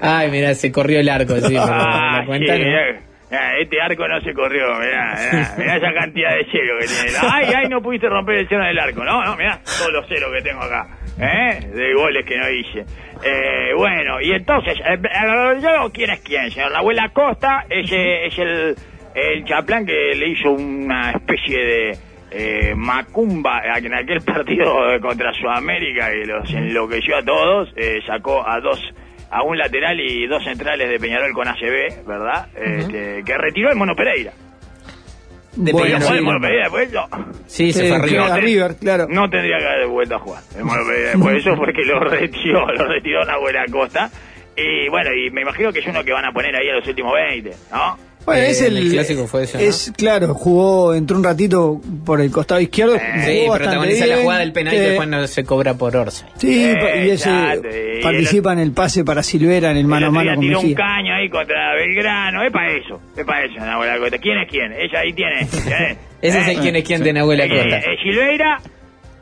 Ay, 0.01 0.31
mira, 0.31 0.53
se 0.55 0.71
corrió 0.71 0.99
el 0.99 1.09
arco, 1.09 1.35
sí, 1.37 1.41
pero 1.49 1.63
Ah, 1.63 2.19
la 2.19 2.25
cuenta 2.25 2.53
sí, 2.55 2.59
no. 2.61 2.65
mirá, 2.67 2.81
mirá, 3.31 3.59
este 3.61 3.81
arco 3.81 4.07
no 4.07 4.21
se 4.21 4.33
corrió, 4.33 4.65
mirá, 4.79 5.15
mirá, 5.31 5.53
mirá 5.57 5.75
esa 5.77 5.93
cantidad 5.93 6.29
de 6.35 6.45
cero 6.51 6.73
que 6.79 6.87
tiene. 6.87 7.17
Ay, 7.21 7.45
ay, 7.55 7.69
no 7.69 7.81
pudiste 7.81 8.07
romper 8.09 8.35
el 8.37 8.47
cero 8.47 8.63
del 8.63 8.79
arco. 8.79 9.03
No, 9.03 9.23
no, 9.23 9.35
mirá 9.35 9.58
todos 9.79 9.93
los 9.93 10.07
ceros 10.07 10.31
que 10.33 10.41
tengo 10.41 10.61
acá, 10.61 10.87
¿eh? 11.19 11.59
De 11.73 11.93
goles 11.93 12.25
que 12.25 12.37
no 12.37 12.49
hice. 12.49 12.85
Eh, 13.23 13.73
bueno, 13.75 14.21
y 14.21 14.31
entonces, 14.31 14.77
eh, 14.79 14.97
eh, 15.01 15.59
yo, 15.61 15.91
¿quién 15.91 16.11
es 16.11 16.19
quién, 16.21 16.51
señor? 16.51 16.71
La 16.71 16.79
abuela 16.79 17.09
Costa 17.09 17.65
es, 17.69 17.91
eh, 17.91 18.27
es 18.27 18.37
el, 18.39 18.75
el 19.15 19.45
chaplán 19.45 19.85
que 19.85 20.13
le 20.15 20.29
hizo 20.29 20.51
una 20.51 21.11
especie 21.11 21.57
de 21.57 21.97
eh, 22.31 22.73
macumba 22.75 23.61
en 23.77 23.93
aquel 23.93 24.21
partido 24.25 24.65
contra 25.01 25.33
Sudamérica 25.33 26.09
que 26.11 26.25
los 26.25 26.53
enloqueció 26.53 27.17
a 27.17 27.23
todos, 27.23 27.73
eh, 27.75 27.99
sacó 28.05 28.47
a 28.47 28.59
dos 28.59 28.79
a 29.31 29.43
un 29.43 29.57
lateral 29.57 29.99
y 29.99 30.25
dos 30.25 30.43
centrales 30.43 30.89
de 30.89 30.99
Peñarol 30.99 31.33
con 31.33 31.47
ACB, 31.47 32.03
¿verdad? 32.07 32.47
Este, 32.55 33.23
que 33.23 33.37
retiró 33.37 33.69
el 33.69 33.75
Mono 33.75 33.95
Pereira. 33.95 34.31
De 35.59 35.73
Bueno, 35.73 35.85
¿Podía 35.97 35.97
Peñarol. 35.99 36.07
jugar 36.07 36.17
el 36.17 36.23
sí. 36.23 36.91
No. 36.93 37.09
Sí, 37.47 37.73
se 37.73 37.87
fue 37.89 37.97
arriba. 37.97 38.25
claro. 38.27 38.41
River, 38.41 38.75
claro. 38.79 39.07
No 39.09 39.29
tendría 39.29 39.57
que 39.57 39.65
haber 39.65 39.87
vuelto 39.87 40.15
a 40.15 40.19
jugar 40.19 40.43
después. 40.53 41.37
Eso 41.45 41.55
porque 41.57 41.83
lo 41.83 41.99
retiró, 41.99 42.65
lo 42.71 42.85
retiró 42.87 43.23
la 43.25 43.37
buena 43.37 43.65
costa. 43.69 44.09
Y 44.55 44.87
bueno, 44.89 45.13
y 45.13 45.29
me 45.31 45.41
imagino 45.41 45.71
que 45.73 45.79
es 45.79 45.87
uno 45.87 46.03
que 46.03 46.13
van 46.13 46.25
a 46.25 46.31
poner 46.31 46.55
ahí 46.55 46.69
a 46.69 46.75
los 46.75 46.87
últimos 46.87 47.13
20, 47.13 47.51
¿no? 47.71 47.97
Bueno, 48.29 48.43
Eh, 48.43 48.49
es 48.51 48.61
el, 48.61 48.77
el 48.77 48.91
clásico 48.91 49.27
fue 49.27 49.43
eso, 49.43 49.57
¿no? 49.57 49.63
Es 49.63 49.91
claro, 49.97 50.33
jugó, 50.33 50.93
entró 50.95 51.17
un 51.17 51.23
ratito 51.23 51.81
por 52.05 52.21
el 52.21 52.31
costado 52.31 52.59
izquierdo. 52.61 52.95
Eh, 52.95 53.01
jugó 53.43 53.55
Sí, 53.57 53.61
protagoniza 53.63 54.05
la 54.05 54.13
bien, 54.13 54.23
jugada 54.23 54.39
del 54.41 54.51
penal 54.53 54.73
y 54.73 54.77
eh, 54.77 54.81
después 54.81 55.07
no 55.07 55.27
se 55.27 55.43
cobra 55.43 55.73
por 55.73 55.95
Orsa. 55.95 56.27
Sí, 56.37 56.63
Eh, 56.65 57.05
y 57.07 57.09
ese 57.11 57.29
y 57.29 58.01
participa 58.03 58.53
en 58.53 58.59
el 58.59 58.71
pase 58.71 59.03
para 59.03 59.23
Silvera 59.23 59.71
en 59.71 59.77
el 59.77 59.85
mano 59.85 60.07
a 60.07 60.11
mano 60.11 60.35
con 60.35 60.41
tiró 60.43 60.59
un 60.61 60.73
caño 60.73 61.13
ahí 61.15 61.29
contra 61.29 61.73
Belgrano. 61.75 62.43
Es 62.43 62.51
para 62.51 62.71
eso, 62.71 63.01
es 63.17 63.25
para 63.25 63.45
eso, 63.45 63.55
Nahuel 63.59 63.89
Acosta. 63.89 64.17
¿Quién 64.17 64.37
es 64.39 64.49
quién? 64.49 64.71
Ella 64.73 64.99
ahí 64.99 65.13
tiene. 65.13 65.41
¿eh? 65.91 65.97
Ese 66.21 66.39
es 66.39 66.47
¿Eh? 66.47 66.51
el 66.51 66.59
quién 66.59 66.75
es 66.75 66.83
quién 66.83 67.03
de 67.03 67.13
Nahuel 67.13 67.41
Acosta. 67.41 67.77
eh, 67.79 67.97
Silveira, 68.03 68.59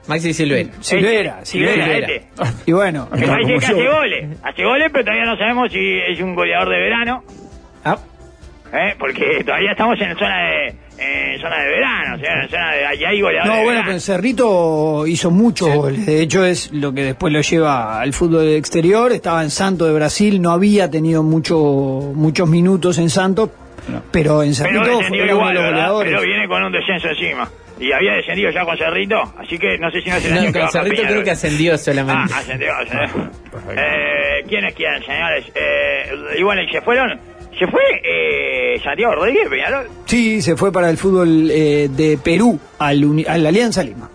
Maxi 0.08 0.34
Silvera. 0.34 0.70
Silvera, 0.80 1.40
Silvera, 1.44 1.84
Silvera. 1.86 1.98
este. 2.08 2.28
Y 2.66 2.72
bueno, 2.72 3.10
Que 3.10 3.28
parece 3.28 3.52
que 3.52 3.58
hace 3.58 3.74
goles. 3.74 4.38
Hace 4.42 4.64
goles, 4.64 4.90
pero 4.92 5.04
todavía 5.04 5.26
no 5.26 5.38
sabemos 5.38 5.72
si 5.72 5.80
es 6.10 6.20
un 6.22 6.34
goleador 6.34 6.70
de 6.70 6.78
verano. 6.80 7.24
Ah, 7.84 7.98
¿eh? 8.74 8.96
Porque 9.00 9.44
todavía 9.44 9.72
estamos 9.72 10.00
en 10.02 10.16
zona 10.18 10.38
de, 10.50 10.68
en 10.98 11.40
zona 11.42 11.60
de 11.64 11.68
verano. 11.70 12.16
O 12.16 12.20
sea, 12.20 12.42
en 12.44 12.50
zona 12.50 12.72
de. 12.74 12.86
Allá 12.86 13.10
hay 13.10 13.22
goleadores. 13.22 13.52
no, 13.54 13.58
de 13.60 13.64
bueno, 13.66 13.82
pero 13.82 13.94
en 13.94 14.02
Cerrito 14.02 15.08
hizo 15.08 15.32
muchos 15.32 15.74
goles. 15.76 16.06
De 16.06 16.22
hecho, 16.22 16.46
es 16.46 16.72
lo 16.74 16.94
que 16.94 17.04
después 17.04 17.34
lo 17.34 17.42
lleva 17.42 18.00
al 18.02 18.14
fútbol 18.14 18.48
exterior. 18.50 19.12
Estaba 19.12 19.44
en 19.44 19.50
Santo 19.50 19.86
de 19.86 19.94
Brasil, 19.94 20.42
no 20.42 20.52
había 20.52 20.90
tenido 20.90 21.24
mucho, 21.24 21.58
muchos 22.14 22.48
minutos 22.48 22.98
en 22.98 23.10
Santos, 23.10 23.50
pero 24.12 24.44
en 24.44 24.54
Pero 24.56 24.84
Cerrito 24.86 25.02
fue 25.08 25.22
uno 25.24 25.32
igual, 25.34 25.48
de 25.50 25.54
los 25.54 25.64
¿verdad? 25.64 25.92
goleadores. 25.92 26.12
Pero 26.14 26.22
viene 26.24 26.48
con 26.48 26.64
un 26.64 26.72
descenso 26.72 27.08
encima. 27.10 27.50
Y 27.80 27.92
había 27.92 28.14
descendido 28.14 28.50
ya 28.50 28.66
con 28.66 28.76
Cerrito, 28.76 29.22
así 29.38 29.60
que 29.60 29.78
no 29.78 29.92
sé 29.92 30.02
si 30.02 30.10
no 30.10 30.16
es 30.16 30.26
el 30.26 30.34
no, 30.34 30.40
año 30.42 30.52
con 30.52 30.68
Cerrito 30.72 31.04
creo 31.04 31.24
que 31.24 31.30
ascendió 31.30 31.78
solamente. 31.78 32.34
Ah, 32.34 32.38
ascendió, 32.40 32.74
ascendió. 32.74 33.30
perfecto. 33.52 33.72
Eh, 33.82 34.44
¿Quién 34.50 34.66
es 34.66 34.74
quién, 34.74 35.04
señores? 35.06 35.46
Eh, 35.54 36.10
y 36.40 36.42
bueno, 36.44 36.64
y 36.64 36.70
se 36.72 36.82
fueron. 36.82 37.20
Se 37.58 37.66
fue 37.68 37.82
eh, 38.04 38.80
Santiago 38.84 39.16
Rodríguez, 39.16 39.50
Peñarol. 39.50 39.88
Sí, 40.06 40.42
se 40.42 40.56
fue 40.56 40.72
para 40.72 40.90
el 40.90 40.98
fútbol 40.98 41.50
eh, 41.50 41.88
de 41.92 42.18
Perú, 42.24 42.60
al, 42.80 43.04
uni- 43.04 43.26
a 43.28 43.38
la 43.38 43.50
Alianza 43.50 43.84
Lima. 43.84 44.10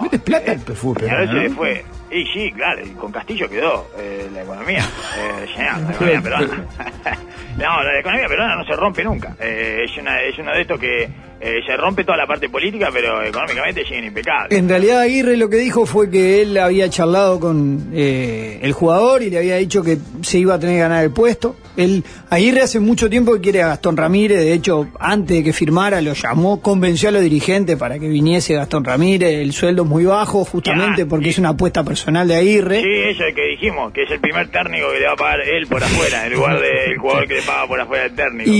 ¿Metes 0.00 0.20
plata 0.20 0.52
el 0.52 0.60
fútbol 0.60 0.96
Peñarol 1.02 1.28
se 1.28 1.48
no? 1.48 1.56
fue. 1.56 1.84
Y 2.10 2.24
sí, 2.26 2.52
claro, 2.52 2.82
con 3.00 3.10
Castillo 3.10 3.48
quedó 3.48 3.88
eh, 3.98 4.28
la 4.32 4.42
economía. 4.42 4.84
Eh, 5.16 5.46
la 5.56 5.92
economía 5.92 6.20
peruana. 6.22 6.64
no, 7.56 7.82
la 7.82 7.98
economía 8.00 8.26
peruana 8.28 8.56
no 8.56 8.64
se 8.64 8.72
rompe 8.76 9.02
nunca. 9.04 9.36
Eh, 9.40 9.84
es, 9.84 9.96
una, 9.98 10.20
es 10.22 10.36
uno 10.38 10.52
de 10.52 10.60
estos 10.60 10.78
que 10.80 11.08
eh, 11.46 11.60
se 11.66 11.76
rompe 11.76 12.04
toda 12.04 12.16
la 12.16 12.26
parte 12.26 12.48
política, 12.48 12.88
pero 12.92 13.22
económicamente 13.22 13.84
siguen 13.84 14.04
impecables. 14.06 14.58
En 14.58 14.66
realidad 14.68 15.00
Aguirre 15.00 15.36
lo 15.36 15.50
que 15.50 15.56
dijo 15.58 15.84
fue 15.84 16.10
que 16.10 16.40
él 16.40 16.56
había 16.56 16.88
charlado 16.88 17.38
con 17.38 17.90
eh, 17.92 18.60
el 18.62 18.72
jugador 18.72 19.22
y 19.22 19.28
le 19.30 19.38
había 19.38 19.56
dicho 19.56 19.82
que 19.82 19.98
se 20.22 20.38
iba 20.38 20.54
a 20.54 20.58
tener 20.58 20.76
que 20.76 20.80
ganar 20.80 21.04
el 21.04 21.10
puesto. 21.10 21.56
Él, 21.76 22.04
Aguirre 22.30 22.62
hace 22.62 22.78
mucho 22.80 23.10
tiempo 23.10 23.34
que 23.34 23.40
quiere 23.40 23.60
a 23.62 23.66
Gastón 23.68 23.96
Ramírez, 23.96 24.38
de 24.38 24.52
hecho 24.54 24.88
antes 24.98 25.36
de 25.38 25.42
que 25.44 25.52
firmara 25.52 26.00
lo 26.00 26.14
llamó, 26.14 26.62
convenció 26.62 27.08
a 27.08 27.12
los 27.12 27.22
dirigentes 27.22 27.76
para 27.76 27.98
que 27.98 28.08
viniese 28.08 28.54
Gastón 28.54 28.84
Ramírez, 28.84 29.34
el 29.40 29.52
sueldo 29.52 29.82
es 29.82 29.88
muy 29.88 30.04
bajo 30.04 30.44
justamente 30.44 31.02
Ya, 31.02 31.08
porque 31.08 31.26
y- 31.26 31.30
es 31.30 31.38
una 31.38 31.50
apuesta 31.50 31.82
personal 31.84 32.26
de 32.28 32.36
Aguirre. 32.36 32.80
Sí, 32.80 32.88
eso 33.10 33.24
es 33.24 33.34
que 33.34 33.44
dijimos, 33.48 33.92
que 33.92 34.04
es 34.04 34.10
el 34.12 34.20
primer 34.20 34.48
técnico 34.48 34.86
que 34.92 35.00
le 35.00 35.06
va 35.06 35.12
a 35.12 35.16
pagar 35.16 35.40
él 35.40 35.66
por 35.66 35.82
afuera, 35.82 36.26
en 36.26 36.32
lugar 36.32 36.60
del 36.60 36.96
jugador 37.00 37.26
que 37.28 37.34
le 37.34 37.42
paga 37.42 37.66
por 37.66 37.80
afuera 37.80 38.04
del 38.04 38.14
técnico. 38.14 38.50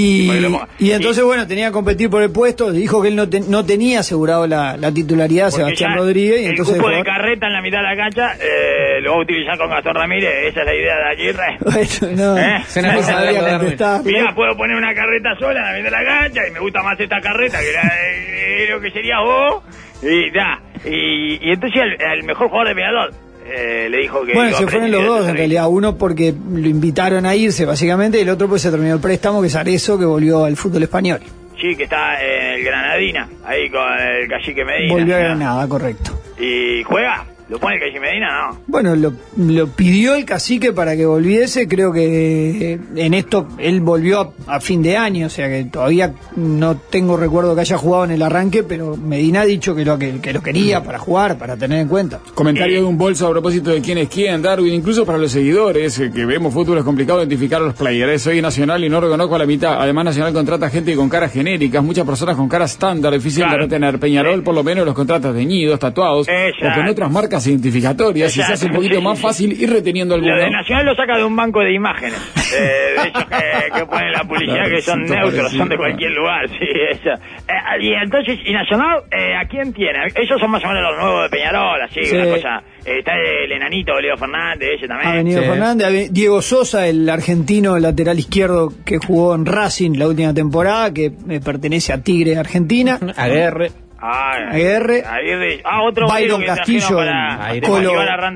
Y, 0.78 0.90
entonces, 0.90 1.22
bueno, 1.24 1.46
tenía 1.46 1.68
que 1.68 1.72
competir 1.72 2.10
por 2.10 2.22
el 2.22 2.30
puesto. 2.30 2.73
Dijo 2.78 3.02
que 3.02 3.08
él 3.08 3.16
no, 3.16 3.28
te- 3.28 3.40
no 3.40 3.64
tenía 3.64 4.00
asegurado 4.00 4.46
la, 4.46 4.76
la 4.76 4.92
titularidad 4.92 5.50
porque 5.50 5.56
Sebastián 5.64 5.94
Rodríguez. 5.96 6.40
Y 6.40 6.44
el 6.44 6.50
entonces 6.50 6.76
cupo 6.76 6.88
de 6.90 7.02
carreta 7.02 7.46
en 7.46 7.52
la 7.52 7.62
mitad 7.62 7.78
de 7.78 7.82
la 7.84 7.96
cancha 7.96 8.32
eh, 8.40 9.00
lo 9.02 9.12
va 9.12 9.16
a 9.18 9.20
utilizar 9.20 9.58
con 9.58 9.70
Gastón 9.70 9.94
Ramírez, 9.94 10.30
esa 10.48 10.60
es 10.60 10.66
la 10.66 10.74
idea 10.74 10.94
de 10.96 11.04
Aguirre. 11.10 11.58
bueno, 11.60 12.16
no, 12.34 12.38
¿Eh? 12.38 12.58
No 12.58 12.94
cosa 12.96 13.20
de 13.20 13.32
sabía 13.34 13.58
contestar. 13.58 14.04
Mira, 14.04 14.34
puedo 14.34 14.56
poner 14.56 14.76
una 14.76 14.94
carreta 14.94 15.30
sola 15.38 15.60
en 15.60 15.66
la 15.66 15.72
mitad 15.90 15.98
de 15.98 16.04
la 16.04 16.20
cancha 16.20 16.40
y 16.48 16.52
me 16.52 16.60
gusta 16.60 16.82
más 16.82 16.98
esta 17.00 17.20
carreta 17.20 17.58
que 17.60 17.72
la 17.72 17.82
de, 17.94 18.62
de 18.64 18.68
lo 18.70 18.80
que 18.80 18.90
sería 18.90 19.20
vos. 19.20 19.62
Y 20.02 20.32
ya. 20.34 20.60
Y, 20.84 21.38
y 21.48 21.50
entonces 21.52 21.80
el, 21.82 22.18
el 22.18 22.22
mejor 22.24 22.48
jugador 22.48 22.68
de 22.68 22.74
Peñarol 22.74 23.10
eh, 23.46 23.88
le 23.90 23.98
dijo 23.98 24.22
que. 24.24 24.32
Bueno, 24.34 24.56
se 24.56 24.66
fueron 24.66 24.90
los 24.90 25.00
de 25.00 25.06
dos 25.06 25.28
en 25.28 25.36
realidad. 25.36 25.66
Uno 25.68 25.96
porque 25.96 26.32
lo 26.32 26.68
invitaron 26.68 27.24
a 27.26 27.34
irse, 27.34 27.64
básicamente, 27.64 28.18
y 28.18 28.22
el 28.22 28.28
otro 28.30 28.48
pues 28.48 28.62
se 28.62 28.70
terminó 28.70 28.94
el 28.94 29.00
préstamo, 29.00 29.40
que 29.40 29.48
es 29.48 29.54
Arezo, 29.56 29.98
que 29.98 30.04
volvió 30.04 30.44
al 30.44 30.56
fútbol 30.56 30.82
español. 30.82 31.20
Sí, 31.60 31.76
que 31.76 31.84
está 31.84 32.22
en 32.22 32.54
el 32.54 32.64
Granadina, 32.64 33.28
ahí 33.44 33.70
con 33.70 33.98
el 33.98 34.28
Cacique 34.28 34.64
Medina. 34.64 34.92
volvió 34.92 35.16
a. 35.16 35.18
Granada, 35.20 35.68
correcto. 35.68 36.20
¿Y 36.38 36.82
juega? 36.82 37.24
¿Lo 37.48 37.58
pone 37.58 37.74
el 37.74 37.80
Cacique 37.80 38.00
Medina? 38.00 38.48
No. 38.50 38.58
Bueno, 38.66 38.96
lo, 38.96 39.12
lo 39.36 39.66
pidió 39.68 40.14
el 40.14 40.24
cacique 40.24 40.72
para 40.72 40.96
que 40.96 41.04
volviese. 41.04 41.68
Creo 41.68 41.92
que 41.92 42.72
eh, 42.72 42.78
en 42.96 43.12
esto 43.14 43.48
él 43.58 43.82
volvió 43.82 44.32
a, 44.46 44.56
a 44.56 44.60
fin 44.60 44.82
de 44.82 44.96
año, 44.96 45.26
o 45.26 45.30
sea 45.30 45.48
que 45.48 45.64
todavía 45.64 46.14
no 46.36 46.76
tengo 46.76 47.16
recuerdo 47.18 47.54
que 47.54 47.60
haya 47.60 47.76
jugado 47.76 48.06
en 48.06 48.12
el 48.12 48.22
arranque, 48.22 48.62
pero 48.62 48.96
Medina 48.96 49.42
ha 49.42 49.44
dicho 49.44 49.74
que 49.74 49.84
lo, 49.84 49.98
que, 49.98 50.20
que 50.22 50.32
lo 50.32 50.42
quería 50.42 50.82
para 50.82 50.98
jugar, 50.98 51.36
para 51.36 51.56
tener 51.56 51.80
en 51.80 51.88
cuenta. 51.88 52.20
Comentario 52.34 52.76
de 52.78 52.84
un 52.84 52.96
bolso 52.96 53.26
a 53.26 53.30
propósito 53.30 53.70
de 53.70 53.82
quién 53.82 53.98
es 53.98 54.08
quién, 54.08 54.40
Darwin, 54.40 54.72
incluso 54.72 55.04
para 55.04 55.18
los 55.18 55.30
seguidores, 55.30 55.98
eh, 55.98 56.10
que 56.14 56.24
vemos 56.24 56.54
fútbol 56.54 56.78
es 56.78 56.84
complicado 56.84 57.18
identificar 57.20 57.60
a 57.60 57.66
los 57.66 57.74
players. 57.74 58.22
Soy 58.22 58.40
Nacional 58.40 58.82
y 58.84 58.88
no 58.88 59.00
reconozco 59.02 59.34
a 59.34 59.38
la 59.40 59.46
mitad. 59.46 59.80
Además, 59.82 60.06
Nacional 60.06 60.32
contrata 60.32 60.70
gente 60.70 60.96
con 60.96 61.10
caras 61.10 61.30
genéricas, 61.32 61.84
muchas 61.84 62.06
personas 62.06 62.36
con 62.36 62.48
caras 62.48 62.72
estándar, 62.72 63.12
difícil 63.12 63.42
Claro. 63.42 63.58
de 63.58 63.62
retener. 63.64 63.98
Peñarol, 64.00 64.42
por 64.42 64.54
lo 64.54 64.64
menos, 64.64 64.86
los 64.86 64.94
contratas 64.94 65.34
teñidos, 65.34 65.78
tatuados, 65.78 66.26
Exacto. 66.26 66.68
o 66.68 66.74
con 66.80 66.88
otras 66.88 67.10
marcas 67.10 67.33
identificatorias, 67.46 68.36
y 68.36 68.42
se 68.42 68.52
hace 68.52 68.66
un 68.66 68.72
poquito 68.72 68.96
sí, 68.96 69.02
más 69.02 69.20
fácil 69.20 69.52
ir 69.60 69.70
reteniendo 69.70 70.16
Lo 70.16 70.24
de. 70.36 70.50
Nacional 70.50 70.86
lo 70.86 70.94
saca 70.94 71.16
de 71.16 71.24
un 71.24 71.34
banco 71.36 71.60
de 71.60 71.72
imágenes. 71.74 72.14
eh, 72.56 73.00
de 73.02 73.08
esos 73.08 73.24
que, 73.24 73.78
que 73.80 73.86
ponen 73.86 74.12
la 74.12 74.24
publicidad 74.24 74.68
que 74.68 74.80
son 74.82 75.04
Claro, 75.04 75.30
neutros, 75.30 75.52
son 75.52 75.68
de 75.68 75.76
cualquier 75.76 76.12
lugar. 76.12 76.48
Sí, 76.48 76.66
eso. 76.90 77.10
Eh, 77.10 77.82
y 77.82 77.92
entonces, 77.94 78.38
¿y 78.44 78.52
Nacional 78.52 79.02
eh, 79.10 79.34
a 79.36 79.46
quién 79.48 79.72
tiene? 79.72 79.98
Ellos 80.14 80.38
son 80.40 80.50
más 80.50 80.64
o 80.64 80.68
menos 80.68 80.82
los 80.82 80.98
nuevos 81.02 81.22
de 81.24 81.28
Peñarol, 81.36 81.80
así, 81.82 82.02
Sí. 82.04 82.16
una 82.16 82.26
cosa. 82.34 82.62
Eh, 82.86 82.98
está 82.98 83.12
el 83.16 83.50
enanito 83.50 83.98
Leo 84.00 84.16
Fernández, 84.16 84.68
ese 84.76 84.86
también. 84.88 85.10
Ha 85.10 85.14
venido 85.16 85.42
Sí. 85.42 85.48
Fernández, 85.48 86.12
Diego 86.12 86.42
Sosa, 86.42 86.86
el 86.86 87.08
argentino 87.08 87.78
lateral 87.78 88.18
izquierdo 88.18 88.72
que 88.84 88.98
jugó 88.98 89.34
en 89.34 89.46
Racing 89.46 89.92
la 89.98 90.06
última 90.08 90.32
temporada, 90.34 90.92
que 90.92 91.06
eh, 91.06 91.40
pertenece 91.44 91.92
a 91.92 92.02
Tigre 92.02 92.36
Argentina. 92.36 92.98
Aguerre. 93.16 93.70
Ah, 94.06 94.50
Aguirre. 94.50 95.02
Aguirre. 95.02 95.60
Ah, 95.64 95.82
otro 95.82 96.06
Byron 96.06 96.42
Castillo, 96.44 96.96
para. 96.96 97.58
Colo, 97.62 97.92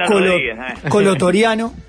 Colo-. 0.06 0.38
¿eh? 0.38 0.56
Colotoriano. 0.88 1.72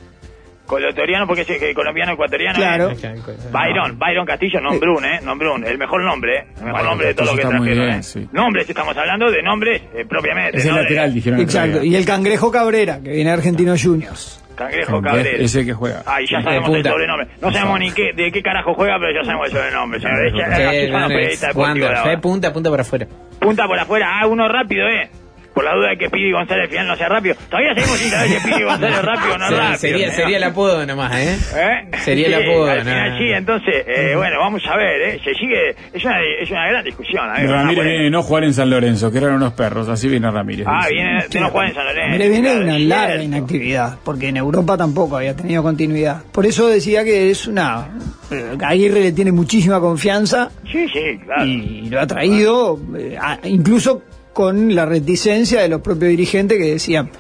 Colotoriano 0.70 1.26
porque 1.26 1.42
es 1.42 1.50
eh, 1.50 1.74
colombiano 1.74 2.14
ecuatoriano. 2.14 2.60
Claro. 2.60 2.92
¿eh? 2.92 3.20
Byron, 3.52 3.98
Byron 3.98 4.24
Castillo, 4.24 4.62
Nombrun, 4.62 5.04
¿eh? 5.04 5.20
Nombrun, 5.24 5.66
el 5.66 5.80
mejor 5.80 6.04
nombre, 6.04 6.38
¿eh? 6.38 6.44
El 6.60 6.66
mejor 6.66 6.84
nombre 6.84 7.08
de 7.08 7.14
todo 7.16 7.26
lo 7.26 7.32
que 7.32 7.42
Castillo 7.42 7.50
está 7.50 7.58
muy 7.58 7.68
trajeron, 7.68 7.88
bien, 7.88 8.00
¿eh? 8.00 8.04
sí. 8.04 8.30
Nombres, 8.32 8.70
estamos 8.70 8.96
hablando 8.96 9.32
de 9.32 9.42
nombres 9.42 9.82
eh, 9.96 10.06
propiamente. 10.08 10.60
Es 10.60 10.66
el 10.66 10.76
¿no? 10.76 10.82
Lateral, 10.84 11.12
dijeron. 11.12 11.40
Exacto. 11.40 11.84
Y 11.84 11.96
el 11.96 12.06
Cangrejo 12.06 12.52
Cabrera, 12.52 13.00
que 13.04 13.10
viene 13.10 13.32
de 13.32 13.36
Argentinos 13.36 13.82
Juniors. 13.82 14.46
Cangrejo 14.56 15.02
Cabrera. 15.02 15.44
Ese 15.44 15.66
que 15.66 15.74
juega. 15.74 16.04
Ay, 16.06 16.28
ya 16.30 16.40
sabemos 16.44 16.70
el 16.70 16.84
sobrenombre. 16.84 17.28
No 17.42 17.52
sabemos 17.52 17.80
ni 17.80 17.92
qué, 17.92 18.14
de 18.14 18.32
qué 18.32 18.44
carajo 18.44 18.76
juega, 18.76 19.00
pero 19.00 19.12
ya 19.12 19.26
sabemos 19.26 19.48
el 19.48 19.54
sobrenombre. 19.54 20.00
señor. 20.00 20.18
Sí, 20.30 20.88
los 20.88 21.78
no, 21.80 21.88
ahora. 21.88 22.22
punta, 22.22 22.54
punta 22.54 22.70
para 22.70 22.84
afuera. 22.84 23.08
Punta 23.40 23.66
por 23.66 23.80
afuera. 23.80 24.20
Ah, 24.22 24.28
uno 24.28 24.48
rápido, 24.48 24.88
¿eh? 24.88 25.10
Por 25.54 25.64
la 25.66 25.74
duda 25.76 25.90
de 25.90 25.98
que 25.98 26.10
Pidi 26.10 26.32
González 26.32 26.64
al 26.66 26.70
final 26.70 26.88
no 26.88 26.96
sea 26.96 27.10
rápido. 27.10 27.36
Todavía 27.50 27.74
seguimos 27.76 27.98
sin 28.00 28.10
saber 28.12 28.30
si 28.30 28.48
Pidi 28.48 28.64
González 28.64 28.98
es 29.00 29.06
rápido 29.06 29.34
o 29.34 29.38
no 29.38 29.50
rápido. 29.58 29.78
sería, 29.78 30.12
sería 30.12 30.38
el 30.38 30.44
apodo 30.44 30.86
nomás, 30.86 31.16
¿eh? 31.18 31.38
¿Eh? 31.56 31.98
Sería 32.00 32.28
el 32.28 32.36
Sí, 32.36 32.50
apodo, 32.50 32.66
Al 32.70 32.78
no, 32.78 32.84
final 32.86 33.12
no, 33.12 33.18
sí, 33.18 33.26
no. 33.32 33.38
entonces, 33.38 33.76
eh, 33.88 34.14
bueno, 34.16 34.40
vamos 34.40 34.62
a 34.68 34.78
ver, 34.78 35.02
¿eh? 35.02 35.20
Se 35.24 35.34
sigue, 35.34 35.76
es 35.94 36.06
una, 36.06 36.18
es 36.42 36.50
una 36.52 36.68
gran 36.70 36.84
discusión. 36.86 37.26
¿eh? 37.36 37.48
Ramírez 37.48 37.80
Una- 37.80 37.90
viene 37.90 38.04
de 38.06 38.10
no 38.10 38.22
jugar 38.24 38.44
en 38.46 38.54
San 38.54 38.70
Lorenzo, 38.70 39.12
que 39.12 39.18
eran 39.18 39.34
unos 39.34 39.54
perros, 39.54 39.90
así 39.90 40.08
viene 40.08 40.30
Ramírez. 40.32 40.66
Ah, 40.70 40.82
dice. 40.84 40.94
viene 40.94 41.24
de 41.30 41.40
no 41.40 41.50
jugar 41.50 41.68
en 41.70 41.74
San 41.76 41.86
Lorenzo. 41.86 42.12
Mire, 42.12 42.30
viene 42.30 42.50
de 42.56 42.60
una 42.64 42.80
larga 42.80 43.06
cierto. 43.08 43.24
inactividad, 43.24 43.98
porque 44.04 44.28
en 44.30 44.38
Europa 44.38 44.78
tampoco 44.78 45.18
había 45.18 45.36
tenido 45.36 45.64
continuidad. 45.64 46.22
Por 46.32 46.46
eso 46.46 46.68
decía 46.68 47.04
que 47.04 47.30
es 47.32 47.48
una. 47.48 47.88
eh, 48.32 48.56
Aguirre 48.64 49.02
le 49.02 49.12
tiene 49.12 49.32
muchísima 49.32 49.80
confianza 49.80 50.50
Sí, 50.72 50.88
sí, 50.94 51.20
claro. 51.26 51.46
y 51.46 51.90
lo 51.90 52.00
ha 52.00 52.08
traído, 52.08 52.80
eh, 52.98 53.18
incluso 53.46 54.04
con 54.40 54.74
la 54.74 54.86
reticencia 54.86 55.62
de 55.62 55.68
los 55.68 55.82
propios 55.82 56.12
dirigentes 56.12 56.58
que 56.58 56.72
decían: 56.72 57.12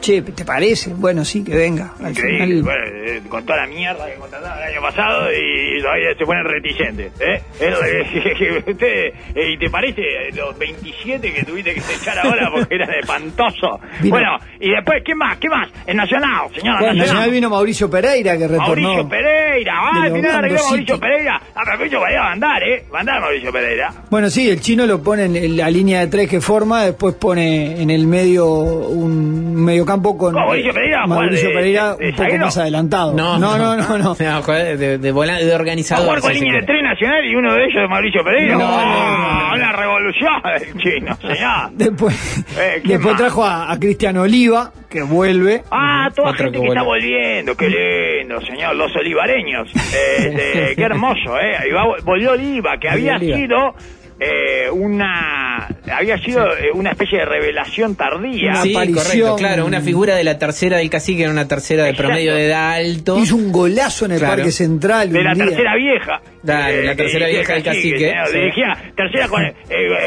Che, 0.00 0.22
¿te 0.22 0.44
parece? 0.44 0.90
Bueno, 0.94 1.24
sí, 1.24 1.42
que 1.42 1.54
venga. 1.56 1.92
Al 2.00 2.10
Increíble, 2.10 2.46
final. 2.46 2.62
bueno, 2.62 2.84
eh, 3.06 3.22
con 3.28 3.44
toda 3.44 3.60
la 3.62 3.66
mierda 3.66 4.06
que 4.06 4.14
contrataron 4.14 4.58
el 4.58 4.64
año 4.72 4.80
pasado 4.82 5.28
y 5.32 5.82
todavía 5.82 6.08
se 6.16 6.24
ponen 6.24 6.44
reticentes. 6.44 7.12
¿eh? 7.20 7.42
Usted, 8.66 8.86
eh, 9.34 9.52
¿Y 9.52 9.58
te 9.58 9.70
parece 9.70 10.02
los 10.34 10.56
27 10.58 11.32
que 11.32 11.44
tuviste 11.44 11.74
que 11.74 11.80
echar 11.80 12.18
ahora 12.18 12.50
porque 12.52 12.74
eran 12.74 12.90
espantoso? 13.00 13.80
Vino- 14.00 14.16
Bueno, 14.16 14.38
y 14.60 14.70
después, 14.70 15.02
¿qué 15.04 15.14
más? 15.14 15.38
¿Qué 15.38 15.48
más? 15.48 15.68
El 15.86 15.96
Nacional, 15.96 16.48
señora 16.54 16.78
Bueno, 16.80 16.94
Nacional. 16.94 17.30
Vino 17.30 17.50
Mauricio 17.50 17.90
Pereira, 17.90 18.36
que 18.38 18.46
retornó. 18.48 18.66
Mauricio 18.94 19.08
Pereira, 19.08 19.72
ah, 19.76 20.02
al 20.04 20.12
final 20.12 20.30
arregló 20.36 20.62
Mauricio. 20.62 21.00
Pereira. 21.00 21.40
Ah, 21.54 21.62
pero 21.64 21.76
Mauricio 21.78 22.00
Pereira 22.00 22.20
va 22.22 22.28
a 22.28 22.32
andar, 22.32 22.62
¿eh? 22.62 22.84
Va 22.92 22.98
a 22.98 23.00
andar 23.00 23.20
Mauricio 23.20 23.52
Pereira. 23.52 23.92
Bueno, 24.10 24.30
sí, 24.30 24.48
el 24.50 24.60
chino 24.60 24.86
lo 24.86 25.02
pone 25.02 25.24
en 25.24 25.56
la 25.56 25.70
línea 25.70 26.00
de 26.00 26.06
tres 26.08 26.28
que 26.28 26.40
forma, 26.40 26.84
después 26.84 27.14
pone 27.14 27.80
en 27.82 27.90
el 27.90 28.06
medio 28.06 28.46
un 28.46 29.54
mediocampo 29.86 30.18
con 30.18 30.32
¿Cómo, 30.34 30.46
Mauricio 30.46 30.72
Pereira? 30.72 31.02
¿Juega 31.06 31.20
Mauricio 31.22 31.52
Pereira 31.52 31.96
de 31.96 32.08
un 32.08 32.14
poco 32.16 32.36
más 32.38 32.58
adelantado. 32.58 33.14
no, 33.14 33.38
no, 33.38 33.56
no. 33.58 33.98
no. 33.98 34.42
joder, 34.42 34.78
de, 34.78 34.98
de, 34.98 35.54
organizador. 35.54 36.06
jugar 36.06 36.20
con 36.20 36.32
línea 36.34 36.54
de 36.60 36.66
tres 36.66 36.82
nacional 36.82 37.24
y 37.24 37.34
uno 37.34 37.54
de 37.54 37.64
ellos 37.64 37.82
es 37.82 37.88
Mauricio 37.90 38.24
Pereira. 38.24 38.56
No, 38.56 38.64
¡Oh, 38.64 38.80
no, 38.80 39.48
no, 39.48 39.54
Una 39.54 39.72
revolución 39.72 40.32
chino, 40.82 41.16
señor. 41.16 41.70
Después, 41.72 42.44
Eh, 42.58 42.80
¿qué 42.82 42.88
después 42.94 43.16
trajo 43.16 43.44
a, 43.44 43.70
a 43.72 43.78
Cristian 43.78 44.16
Oliva, 44.18 44.72
que 44.88 45.02
vuelve. 45.02 45.62
Ah, 45.70 46.10
toda 46.14 46.32
gente 46.34 46.52
que 46.52 46.60
que, 46.60 46.68
está 46.68 46.82
volviendo, 46.82 47.56
qué 47.56 47.68
lindo, 47.68 48.40
señor, 48.42 48.74
los 48.76 48.94
olivareños. 48.96 49.68
Este, 50.16 50.74
qué 50.76 50.82
hermoso, 50.82 51.38
¿eh? 51.38 51.56
Ahí 51.58 51.70
va, 51.70 51.84
volvió 52.04 52.32
Oliva, 52.32 52.78
que 52.78 52.88
había 52.88 53.16
Oliva. 53.16 53.36
sido 53.36 53.74
eh, 54.18 54.70
una 54.70 55.68
había 55.92 56.18
sido 56.18 56.46
eh, 56.56 56.70
una 56.74 56.90
especie 56.90 57.18
de 57.18 57.24
revelación 57.24 57.94
tardía. 57.96 58.50
Una 58.50 58.62
Sí, 58.62 58.72
aparición. 58.74 59.04
correcto, 59.04 59.36
claro, 59.36 59.66
una 59.66 59.80
figura 59.80 60.14
de 60.16 60.24
la 60.24 60.38
tercera 60.38 60.78
del 60.78 60.90
cacique, 60.90 61.22
era 61.22 61.30
una 61.32 61.46
tercera 61.48 61.84
de 61.84 61.90
Exacto. 61.90 62.08
promedio 62.08 62.34
de 62.34 62.46
edad 62.46 62.72
alto. 62.74 63.18
Hizo 63.18 63.36
un 63.36 63.52
golazo 63.52 64.04
en 64.06 64.12
el 64.12 64.18
Claro. 64.18 64.36
Parque 64.36 64.52
Central. 64.52 65.10
de 65.12 65.18
un 65.18 65.24
la 65.24 65.34
día. 65.34 65.44
tercera 65.46 65.76
vieja. 65.76 66.20
Dale, 66.42 66.84
la 66.84 66.94
tercera 66.94 67.26
vieja 67.26 67.54
del 67.54 67.62
cacique, 67.64 68.14
sí. 68.26 68.32
Dirigía 68.38 68.76
tercera 68.96 69.26
con, 69.26 69.42
eh, 69.44 69.54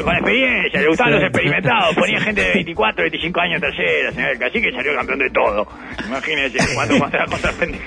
con 0.03 0.15
experiencia, 0.15 0.81
le 0.81 0.87
gustaban 0.87 1.13
los 1.15 1.23
experimentados, 1.23 1.95
ponía 1.95 2.21
gente 2.21 2.41
de 2.41 2.53
24, 2.53 3.03
25 3.03 3.41
años 3.41 3.59
tercera, 3.61 4.11
señor. 4.13 4.29
El 4.31 4.39
cacique 4.39 4.71
salió 4.71 4.95
campeón 4.95 5.19
de 5.19 5.29
todo. 5.31 5.67
Imagínese 6.07 6.59
cuando 6.75 6.97
contra. 6.99 7.25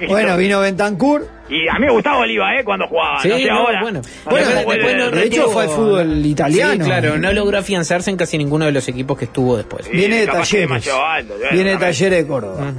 Bueno, 0.08 0.37
vino 0.37 0.61
Bentancur. 0.61 1.26
Y 1.49 1.68
a 1.68 1.75
mí 1.75 1.87
me 1.87 1.92
gustaba 1.92 2.18
Oliva, 2.18 2.54
¿eh? 2.58 2.64
Cuando 2.64 2.87
jugaba. 2.87 3.20
Sí, 3.20 3.28
no 3.28 3.37
sé 3.37 3.44
no, 3.46 3.58
ahora. 3.58 3.80
bueno. 3.82 4.00
Bueno, 4.25 4.49
después 4.49 4.96
no- 4.96 5.11
de 5.11 5.25
hecho 5.25 5.49
fue 5.49 5.64
al 5.64 5.68
fútbol 5.70 6.25
italiano. 6.26 6.84
Sí, 6.84 6.90
claro, 6.90 7.18
no 7.18 7.32
logró 7.32 7.62
afianzarse 7.83 8.11
en 8.11 8.17
casi 8.17 8.39
ninguno 8.39 8.65
de 8.67 8.73
los 8.73 8.87
equipos 8.89 9.19
que 9.19 9.25
estuvo 9.27 9.57
después. 9.57 9.85
Sí, 9.87 9.93
Viene 9.93 10.21
de 10.21 10.27
Talleres. 10.27 10.89
alto, 10.89 11.35
Viene 11.53 11.71
de. 11.71 11.77
Talleres 11.79 12.19
de 12.23 12.27
Córdoba. 12.27 12.73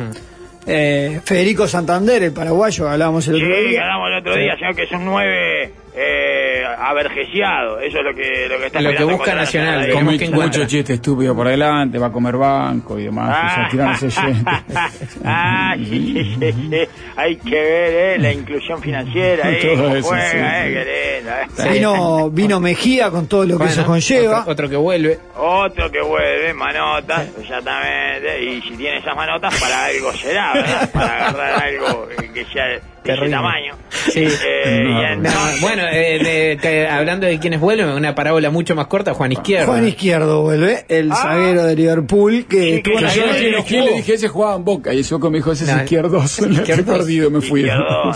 Eh, 0.65 1.19
Federico 1.25 1.67
Santander, 1.67 2.23
el 2.23 2.31
paraguayo, 2.31 2.87
hablábamos 2.89 3.27
el 3.27 3.35
Sí, 3.37 3.43
otro 3.43 3.61
día. 3.69 3.81
hablamos 3.81 4.07
el 4.09 4.17
otro 4.19 4.35
día, 4.37 4.55
señor, 4.55 4.75
que 4.75 4.83
es 4.83 4.91
un 4.93 5.05
9 5.05 5.73
eh, 5.95 6.63
avergeciado. 6.77 7.79
Eso 7.79 7.99
es 7.99 8.03
lo 8.03 8.13
que, 8.15 8.47
lo 8.49 8.57
que 8.57 8.65
está 8.67 8.81
Lo 8.81 8.95
que 8.95 9.03
busca 9.03 9.35
Nacional, 9.35 9.91
como 9.91 10.17
que 10.17 10.29
mucho 10.29 10.65
chiste 10.65 10.93
estúpido 10.93 11.35
por 11.35 11.47
adelante, 11.47 11.97
va 11.97 12.07
a 12.07 12.11
comer 12.11 12.37
banco 12.37 12.97
y 12.99 13.03
demás. 13.03 13.29
Ah, 13.31 13.69
y 13.71 13.79
ah, 15.25 15.75
sí, 15.77 15.89
sí, 15.89 16.35
sí, 16.39 16.51
sí. 16.51 16.77
Hay 17.15 17.35
que 17.37 17.55
ver 17.55 17.93
eh, 17.93 18.19
la 18.19 18.31
inclusión 18.31 18.81
financiera, 18.81 19.49
eh, 19.51 19.75
Todo 19.75 19.95
eso, 19.95 20.07
juega, 20.07 20.31
sí, 20.31 20.37
eh, 20.37 20.67
sí. 20.67 20.73
qué 20.73 21.63
lindo, 21.63 21.69
eh. 21.69 21.73
Vino, 21.73 22.29
vino 22.29 22.59
Mejía 22.59 23.11
con 23.11 23.27
todo 23.27 23.43
lo 23.43 23.57
que 23.57 23.65
Bueno, 23.65 23.71
eso 23.71 23.85
conlleva. 23.85 24.39
Otro, 24.39 24.51
otro 24.51 24.69
que 24.69 24.75
vuelve. 24.75 25.19
Otro 25.35 25.91
que 25.91 26.01
vuelve, 26.01 26.53
manotas, 26.53 27.27
exactamente, 27.39 28.43
y 28.43 28.61
si 28.61 28.75
tiene 28.77 28.99
esas 28.99 29.15
manotas, 29.15 29.59
para 29.59 29.85
algo 29.85 30.11
será, 30.13 30.53
¿verdad? 30.53 30.89
Para 30.93 31.27
agarrar 31.27 31.63
algo 31.63 32.07
que 32.33 32.45
sea 32.45 32.79
de 33.03 33.29
tamaño. 33.29 33.75
Sí. 34.09 34.25
Eh, 34.25 34.83
No, 34.83 35.15
No, 35.17 35.29
bueno, 35.61 35.83
eh, 35.91 36.57
de- 36.61 36.87
hablando 36.87 37.27
de 37.27 37.39
quienes 37.39 37.59
vuelven, 37.59 37.87
una 37.89 38.15
parábola 38.15 38.49
mucho 38.49 38.75
más 38.75 38.87
corta, 38.87 39.13
Juan 39.13 39.31
Izquierdo. 39.31 39.67
Juan 39.67 39.87
Izquierdo 39.87 40.41
vuelve, 40.41 40.85
el 40.89 41.11
Ah. 41.11 41.15
zaguero 41.15 41.63
de 41.65 41.75
Liverpool 41.75 42.45
que 42.49 42.61
Sí, 42.61 42.69
estuvo 42.75 42.97
que 42.97 43.05
en 43.05 43.11
yo 43.11 43.25
no 43.25 43.33
no 43.33 43.57
no 43.57 43.65
quién 43.65 43.85
le 43.85 43.93
dije 43.93 44.13
ese 44.13 44.27
jugaba 44.27 44.55
en 44.55 44.65
Boca 44.65 44.93
y 44.93 44.97
el 44.99 45.05
Soco 45.05 45.29
me 45.29 45.37
dijo 45.37 45.51
ese 45.51 45.65
es 45.65 45.69
No, 45.71 45.79
he 45.79 45.83
izquierdos. 45.83 46.41
perdido 46.85 47.29
me 47.29 47.41
fui. 47.41 47.61
Izquierdo, 47.61 47.83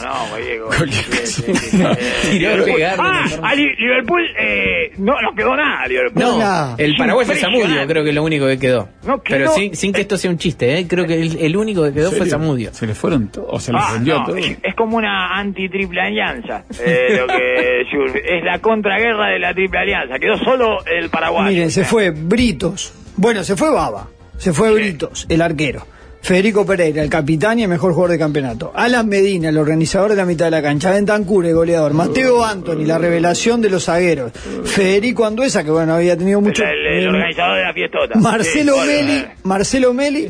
no. 1.74 1.91
Eh, 1.91 2.62
pegar, 2.65 2.96
Ah, 3.00 3.25
no, 3.39 3.46
a 3.48 3.56
Li- 3.56 3.75
Liverpool 3.77 4.22
eh, 4.39 4.91
no 4.98 5.20
nos 5.22 5.36
quedó 5.36 5.56
nada, 5.56 5.88
Liverpool. 5.88 6.22
No, 6.24 6.75
el 6.77 6.96
paraguayo 6.96 7.27
Impresionante. 7.32 7.67
Zamudio 7.67 7.88
creo 7.88 8.03
que 8.03 8.10
es 8.10 8.15
lo 8.15 8.24
único 8.24 8.48
que 8.48 8.60
quedó. 8.60 8.89
No 9.06 9.22
quedó- 9.22 9.38
Pero 9.38 9.53
sin, 9.53 9.75
sin 9.75 9.94
que 9.94 10.01
esto 10.01 10.17
sea 10.17 10.32
un 10.32 10.38
chiste, 10.38 10.77
¿eh? 10.79 10.88
creo 10.88 11.06
que 11.06 11.22
el, 11.22 11.38
el 11.39 11.58
único 11.58 11.84
que 11.84 11.94
quedó 11.94 12.12
¿En 12.12 12.17
fue? 12.17 12.29
Zamudio. 12.29 12.74
Se 12.74 12.86
le 12.88 12.94
fueron 12.94 13.27
todos, 13.29 13.48
o 13.50 13.60
se 13.60 13.72
les 13.74 13.82
Ah, 13.84 13.94
vendió 13.94 14.20
no, 14.20 14.25
todo. 14.25 14.36
Como 14.77 14.96
una 14.96 15.38
anti-triple 15.38 16.00
alianza. 16.00 16.63
eh, 16.79 17.17
lo 17.19 17.27
que 17.27 17.81
es 18.38 18.43
la 18.46 18.60
contraguerra 18.60 19.27
de 19.27 19.39
la 19.39 19.53
triple 19.53 19.79
alianza. 19.79 20.17
Quedó 20.19 20.38
solo 20.38 20.86
el 20.86 21.10
Paraguay. 21.10 21.53
Miren, 21.53 21.72
se 21.72 21.84
fue 21.84 22.12
Britos. 22.12 22.93
Bueno, 23.17 23.43
se 23.43 23.57
fue 23.57 23.72
Baba. 23.72 24.07
Se 24.38 24.53
fue 24.53 24.72
Britos, 24.72 25.25
el 25.27 25.41
arquero. 25.41 25.86
Federico 26.22 26.65
Pereira, 26.65 27.01
el 27.03 27.10
capitán 27.10 27.57
y 27.60 27.63
el 27.63 27.69
mejor 27.69 27.93
jugador 27.93 28.12
de 28.12 28.19
campeonato. 28.19 28.72
Alan 28.75 29.07
Medina, 29.07 29.50
el 29.50 29.57
organizador 29.57 30.10
de 30.10 30.17
la 30.17 30.25
mitad 30.25 30.46
de 30.46 30.51
la 30.51 30.62
cancha. 30.62 30.91
Bentancur, 30.91 31.46
el 31.46 31.53
goleador. 31.53 31.93
Mateo 31.93 32.43
Anthony, 32.43 32.86
la 32.86 32.98
revelación 32.98 33.62
de 33.62 33.69
los 33.69 33.86
zagueros. 33.86 34.31
Federico 34.65 35.25
Anduesa, 35.25 35.63
que 35.63 35.72
bueno, 35.72 35.93
había 35.93 36.17
tenido 36.17 36.41
mucho. 36.41 36.63
El, 36.63 36.69
el- 36.86 37.03
el 37.03 37.07
organizador 37.15 37.57
de 37.57 37.63
la 37.63 37.74
fiestota. 37.74 38.19
Marcelo 38.19 38.74
Sí, 38.74 38.88
Meli. 38.88 39.25
Marcelo 39.43 39.93
Meli, 39.93 40.27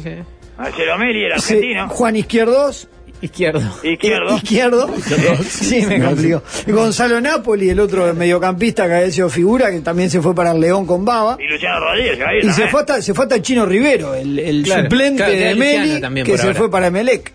Marcelo 0.57 0.97
Meli, 0.97 1.23
el 1.25 1.31
argentino. 1.33 1.89
Juan 1.89 2.15
Izquierdos, 2.15 2.89
Izquierdo. 3.21 3.61
Izquierdo. 3.83 4.35
Izquierdo. 4.37 4.89
sí, 5.43 5.85
me 5.87 5.99
complicó. 6.01 6.43
Gonzalo 6.67 7.19
Napoli, 7.19 7.69
el 7.69 7.79
otro 7.79 8.13
mediocampista 8.13 8.87
que 8.87 8.93
había 8.93 9.11
sido 9.11 9.29
figura, 9.29 9.71
que 9.71 9.79
también 9.79 10.09
se 10.09 10.21
fue 10.21 10.35
para 10.35 10.51
el 10.51 10.59
León 10.61 10.85
con 10.85 11.03
Baba. 11.03 11.37
Y 11.39 11.47
Luciano 11.47 11.79
Rodríguez. 11.79 12.19
ahí 12.21 12.37
Y 12.37 12.41
se 12.41 12.47
también. 12.47 12.69
fue, 12.69 12.79
hasta, 12.81 13.01
se 13.01 13.13
fue 13.13 13.25
hasta 13.25 13.35
el 13.35 13.41
Chino 13.41 13.65
Rivero, 13.65 14.13
el, 14.13 14.37
el 14.37 14.63
Claro, 14.63 14.83
suplente 14.83 15.17
claro, 15.23 15.31
de 15.33 15.55
Meli, 15.55 16.01
también 16.01 16.25
que 16.25 16.37
se 16.37 16.43
ahora. 16.47 16.55
fue 16.59 16.69
para 16.69 16.89
Melec. 16.91 17.33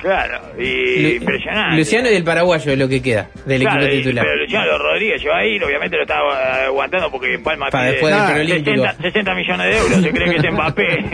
Claro, 0.00 0.38
y 0.56 1.02
Lu- 1.02 1.08
impresionante. 1.16 1.76
Luciano 1.76 2.08
y 2.08 2.14
el 2.14 2.22
paraguayo 2.22 2.70
es 2.70 2.78
lo 2.78 2.86
que 2.88 3.02
queda 3.02 3.30
del 3.44 3.62
Claro, 3.62 3.80
equipo 3.82 3.94
y- 3.94 3.98
titular. 3.98 4.24
Pero 4.24 4.36
Luciano 4.44 4.78
Rodríguez 4.78 5.20
llegó 5.20 5.34
ahí, 5.34 5.60
obviamente 5.60 5.96
lo 5.96 6.02
estaba 6.02 6.60
eh, 6.62 6.66
aguantando 6.66 7.10
porque 7.10 7.34
en 7.34 7.42
Palma 7.42 7.66
Para 7.68 7.82
pide 7.86 7.92
después 7.94 8.14
del 8.14 8.22
Claro, 8.22 8.34
preolímpico. 8.34 8.76
60, 8.84 9.02
60 9.02 9.34
millones 9.34 9.66
de 9.66 9.76
euros, 9.76 10.00
se 10.04 10.10
cree 10.10 10.30
que 10.40 10.46
es 10.46 10.52
Mbappé. 10.54 11.04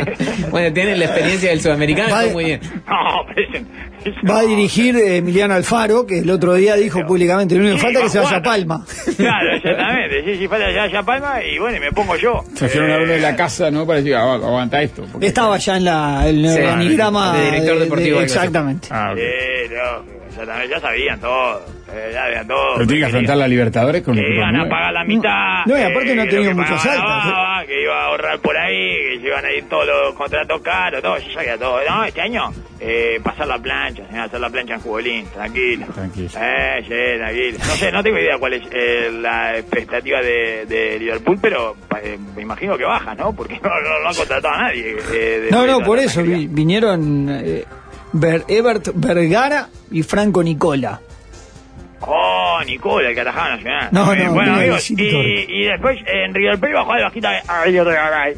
Bueno, 0.50 0.72
tienen 0.74 0.98
la 0.98 1.04
experiencia 1.06 1.48
del 1.48 1.60
sudamericano, 1.62 2.30
muy 2.32 2.44
bien. 2.44 2.60
no, 2.86 3.24
pero 3.34 3.48
es- 3.48 3.54
es- 3.62 3.66
Va 4.28 4.38
a 4.40 4.42
dirigir 4.42 4.96
eh, 4.96 5.16
Emiliano 5.18 5.54
Alfaro, 5.54 6.06
que 6.06 6.18
el 6.20 6.30
otro 6.30 6.54
día 6.54 6.74
dijo 6.76 6.98
Pero- 6.98 7.08
públicamente, 7.08 7.54
lo 7.54 7.60
único 7.62 7.74
que 7.76 7.80
Sí, 7.80 7.84
falta 7.86 7.98
es 8.00 8.04
que 8.04 8.10
se 8.10 8.18
vaya 8.20 8.36
a. 8.36 8.42
Palma. 8.42 8.86
Claro, 9.16 9.52
exactamente. 9.56 10.24
Sí, 10.24 10.38
sí, 10.38 10.48
falta 10.48 10.70
ya, 10.72 10.86
ya 10.88 11.02
Palma 11.02 11.42
y 11.42 11.58
bueno, 11.58 11.76
y 11.76 11.80
me 11.80 11.92
pongo 11.92 12.16
yo. 12.16 12.44
Se 12.54 12.68
fueron 12.68 12.90
a 12.90 12.92
Eh, 12.92 12.96
hablar 12.96 13.08
de 13.16 13.20
la 13.20 13.36
casa, 13.36 13.70
¿no? 13.70 13.86
Para 13.86 13.98
decir, 13.98 14.14
ah, 14.14 14.34
aguanta 14.34 14.82
esto. 14.82 15.04
porque- 15.10 15.26
Estaba 15.26 15.56
ya 15.58 15.76
en 15.76 15.84
la, 15.84 16.28
el 16.28 16.42
Sí, 16.48 16.60
organigrama 16.60 17.36
de 17.38 17.44
director 17.50 17.78
deportivo, 17.78 18.20
exactamente. 18.20 18.88
Ah, 18.90 19.10
ok. 19.12 19.18
Sí, 19.18 19.74
no, 19.74 20.14
ya 20.68 20.80
sabían 20.80 21.20
todo. 21.20 21.64
eh, 21.92 22.10
ya 22.12 22.20
sabían 22.22 22.46
todo. 22.48 22.74
Pero 22.74 22.86
tiene 22.86 23.00
que 23.00 23.06
afrontar 23.06 23.36
la 23.36 23.48
Libertadores 23.48 24.02
con 24.02 24.14
que 24.16 24.34
iban 24.34 24.56
a 24.56 24.68
pagar 24.68 24.92
la 24.92 25.04
mitad. 25.04 25.64
No, 25.66 25.78
y 25.78 25.82
aparte 25.82 26.14
no 26.14 26.22
ha 26.22 26.26
pagaba 26.26 26.84
la 26.84 26.92
altos, 26.92 27.64
¿eh? 27.64 27.66
Que 27.66 27.82
iba 27.82 27.94
a 28.02 28.06
ahorrar 28.06 28.38
por 28.40 28.56
ahí, 28.56 28.88
que 29.14 29.20
se 29.20 29.26
iban 29.26 29.44
a 29.44 29.52
ir 29.52 29.68
todos 29.68 29.86
los 29.86 30.14
contratos 30.14 30.60
caros, 30.62 31.02
todo, 31.02 31.16
ya 31.18 31.32
sabía 31.34 31.56
todo. 31.58 31.78
No, 31.88 32.04
este 32.04 32.20
año, 32.20 32.50
eh, 32.80 33.18
pasar 33.22 33.46
la 33.46 33.58
plancha, 33.58 34.06
señor, 34.06 34.24
hacer 34.24 34.40
la 34.40 34.50
plancha 34.50 34.74
en 34.74 34.80
Jubolín, 34.80 35.26
tranquilo. 35.32 35.86
Tranquilo. 35.94 36.28
Eh, 36.38 36.82
sí, 36.82 37.18
tranquilo. 37.18 37.58
No 37.58 37.74
sé, 37.74 37.92
no 37.92 38.02
tengo 38.02 38.18
idea 38.18 38.36
cuál 38.38 38.52
es 38.54 38.62
eh, 38.70 39.10
la 39.20 39.56
expectativa 39.58 40.20
de, 40.20 40.66
de 40.66 40.98
Liverpool, 40.98 41.38
pero 41.40 41.76
eh, 42.02 42.18
me 42.36 42.42
imagino 42.42 42.76
que 42.76 42.84
baja, 42.84 43.14
¿no? 43.14 43.34
Porque 43.34 43.54
no, 43.62 43.70
no, 43.70 44.00
no 44.02 44.08
han 44.08 44.14
contratado 44.14 44.54
a 44.54 44.62
nadie. 44.64 44.96
eh, 45.12 45.48
No, 45.50 45.66
no, 45.66 45.80
por 45.80 45.98
eso 45.98 46.22
vi- 46.22 46.48
vinieron 46.48 47.28
eh, 47.30 47.64
Ber- 48.14 48.44
Ebert 48.48 48.88
Vergara 48.94 49.68
y 49.90 50.02
Franco 50.02 50.42
Nicola. 50.42 51.00
Oh, 52.06 52.60
Nicola, 52.66 53.08
el 53.08 53.14
que 53.14 53.20
atajaba 53.22 53.50
Nacional. 53.56 53.88
No, 53.92 54.12
Eh, 54.12 54.24
no, 54.24 54.32
bueno, 54.34 54.52
no, 54.52 54.58
amigos, 54.58 54.90
y, 54.90 54.94
y 55.48 55.64
después 55.64 55.98
en 56.06 56.34
River 56.34 56.58
Plate 56.58 56.74
bajó 56.74 56.94
de 56.94 57.02
bajita 57.02 57.30
de 57.30 57.38
Ariel 57.48 57.84
Regaray. 57.86 58.34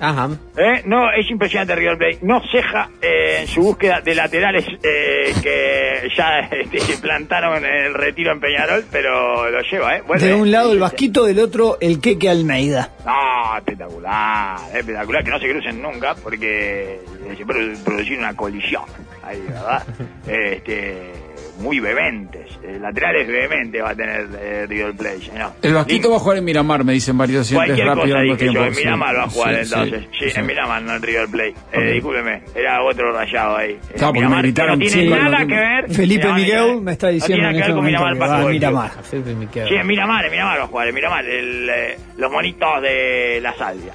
Ajá. 0.00 0.30
¿Eh? 0.56 0.82
No, 0.86 1.12
es 1.12 1.30
impresionante 1.30 1.76
River 1.76 1.98
Plate. 1.98 2.18
No 2.22 2.40
ceja 2.50 2.88
eh, 3.02 3.40
en 3.42 3.46
su 3.46 3.60
búsqueda 3.60 4.00
de 4.00 4.14
laterales 4.14 4.66
eh, 4.82 5.34
que 5.42 6.08
ya 6.16 6.38
este, 6.50 6.80
se 6.80 7.02
plantaron 7.02 7.64
en 7.64 7.86
el 7.86 7.94
retiro 7.94 8.32
en 8.32 8.40
Peñarol, 8.40 8.84
pero 8.90 9.50
lo 9.50 9.60
lleva, 9.60 9.96
¿eh? 9.96 10.02
Vuelve. 10.06 10.26
De 10.26 10.34
un 10.34 10.50
lado 10.50 10.72
el 10.72 10.78
Vasquito, 10.78 11.26
del 11.26 11.38
otro 11.38 11.76
el 11.80 12.00
Queque 12.00 12.30
Almeida. 12.30 12.90
No, 13.04 13.58
espectacular, 13.58 14.58
espectacular, 14.74 15.24
que 15.24 15.30
no 15.30 15.38
se 15.38 15.50
crucen 15.50 15.82
nunca 15.82 16.14
porque 16.14 16.94
eh, 16.94 17.34
se 17.36 17.44
puede 17.44 17.76
producir 17.84 18.18
una 18.18 18.34
colisión 18.34 18.84
ahí, 19.22 19.40
¿verdad? 19.46 19.84
este, 20.26 21.12
muy 21.60 21.78
vehementes, 21.80 22.58
eh, 22.62 22.78
laterales 22.80 23.28
vehementes 23.28 23.82
va 23.82 23.90
a 23.90 23.94
tener 23.94 24.26
eh, 24.40 24.66
River 24.68 24.94
Plate, 24.94 25.20
señor. 25.20 25.52
El 25.62 25.74
Vasquito 25.74 26.10
va 26.10 26.16
a 26.16 26.20
jugar 26.20 26.38
en 26.38 26.44
Miramar, 26.44 26.84
me 26.84 26.92
dicen 26.94 27.16
varios 27.18 27.46
oyentes 27.52 27.76
Cualquier 27.76 27.86
rápido 27.86 28.16
cosa 28.16 28.20
dije 28.22 28.36
yo, 28.46 28.50
tiempo. 28.52 28.64
en 28.68 28.74
sí. 28.74 28.80
Miramar 28.84 29.16
va 29.16 29.22
a 29.24 29.28
jugar 29.30 29.54
Sí, 29.54 29.60
entonces. 29.74 30.08
Sí, 30.18 30.30
sí. 30.30 30.40
en 30.40 30.46
Miramar, 30.46 30.82
no 30.82 30.94
en 30.96 31.02
River 31.02 31.28
Plate. 31.28 31.48
Eh, 31.48 31.54
Ok. 31.78 31.84
discúlpeme, 31.94 32.42
era 32.54 32.82
otro 32.82 33.12
rayado 33.12 33.56
ahí. 33.56 33.70
En 33.72 33.78
Claro, 33.98 34.12
porque 34.14 34.28
me 34.28 34.34
que 34.36 34.42
gritaron, 34.42 34.78
no 34.78 34.84
tiene 34.86 35.02
sí, 35.02 35.08
nada 35.08 35.38
que 35.46 35.54
ver. 35.54 35.90
Felipe 35.92 36.22
Miramar, 36.32 36.40
Miguel 36.40 36.80
me 36.82 36.92
está 36.92 37.08
diciendo 37.08 37.42
No 37.44 37.48
en 37.50 37.52
tiene 37.52 37.52
nada 37.52 37.52
que 37.52 37.58
este 37.60 37.72
ver 37.72 37.76
con 37.76 37.84
Miramar 37.84 38.12
que 38.14 38.18
va. 38.44 38.50
Miramar. 38.50 38.90
Felipe 39.04 39.34
Miquel. 39.34 39.68
Sí, 39.68 39.74
en 39.74 39.86
Miramar, 39.86 40.24
en 40.24 40.30
Miramar 40.32 40.58
va 40.60 40.64
a 40.64 40.66
jugar, 40.66 40.88
en 40.88 40.94
Miramar, 40.94 41.24
el, 41.26 41.68
eh, 41.70 41.98
los 42.16 42.32
monitos 42.32 42.82
de 42.82 43.38
la 43.42 43.54
salvia. 43.54 43.92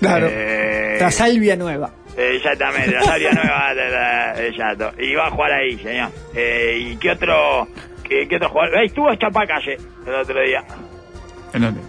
Claro. 0.00 0.28
Eh, 0.30 0.96
La 1.00 1.10
salvia 1.10 1.56
nueva. 1.56 1.90
Eh, 2.18 2.36
Exactamente, 2.36 2.90
la 2.92 3.02
salvia 3.02 3.30
nueva 3.32 4.34
exacto. 4.38 4.92
Y 4.98 5.14
va 5.14 5.28
a 5.28 5.30
jugar 5.30 5.52
ahí, 5.52 5.78
señor. 5.78 6.10
Eh, 6.34 6.76
¿Y 6.92 6.96
qué 6.96 7.12
otro, 7.12 7.68
qué, 8.08 8.26
qué 8.28 8.36
otro 8.36 8.48
jugador? 8.50 8.78
Ahí 8.78 8.86
estuvo 8.86 9.14
Chapacalle 9.14 9.78
el 10.06 10.14
otro 10.14 10.40
día. 10.42 10.64
¿En 11.54 11.62
dónde? 11.62 11.80